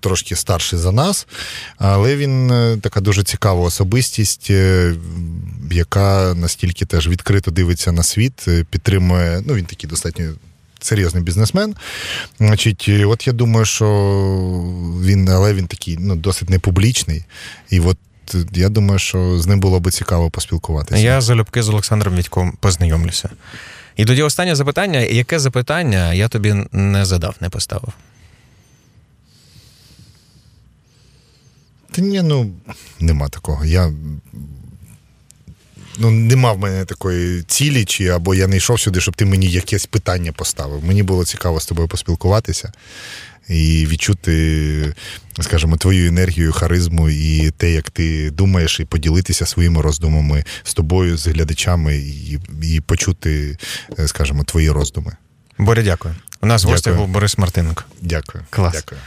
[0.00, 1.26] трошки старший за нас,
[1.78, 4.94] але він е, така дуже цікава особистість, е,
[5.70, 9.42] яка настільки теж відкрито дивиться на світ, підтримує.
[9.46, 10.24] Ну, він такий достатньо
[10.80, 11.74] серйозний бізнесмен.
[12.38, 13.86] Значить, от я думаю, що
[15.02, 17.24] він, але він такий ну, досить непублічний.
[17.70, 17.98] І от
[18.52, 21.00] я думаю, що з ним було би цікаво поспілкуватися.
[21.00, 23.30] Я залюбки з Олександром Відьком познайомлюся.
[23.96, 27.92] І тоді останнє запитання: яке запитання я тобі не задав, не поставив?
[31.90, 32.50] Та ні, ну
[33.00, 33.64] нема такого.
[33.64, 33.92] Я
[35.98, 39.46] ну, нема в мене такої цілі, чи або я не йшов сюди, щоб ти мені
[39.46, 40.84] якесь питання поставив.
[40.84, 42.72] Мені було цікаво з тобою поспілкуватися
[43.48, 44.94] і відчути,
[45.40, 51.16] скажімо, твою енергію, харизму і те, як ти думаєш, і поділитися своїми роздумами з тобою,
[51.16, 53.58] з глядачами, і, і почути,
[53.98, 55.12] е, скажімо, твої роздуми.
[55.58, 56.14] Боря, дякую.
[56.40, 57.84] У нас в гостях був Борис Мартиненко.
[58.02, 58.44] Дякую.
[58.50, 58.74] Клас.
[58.74, 59.00] Дякую.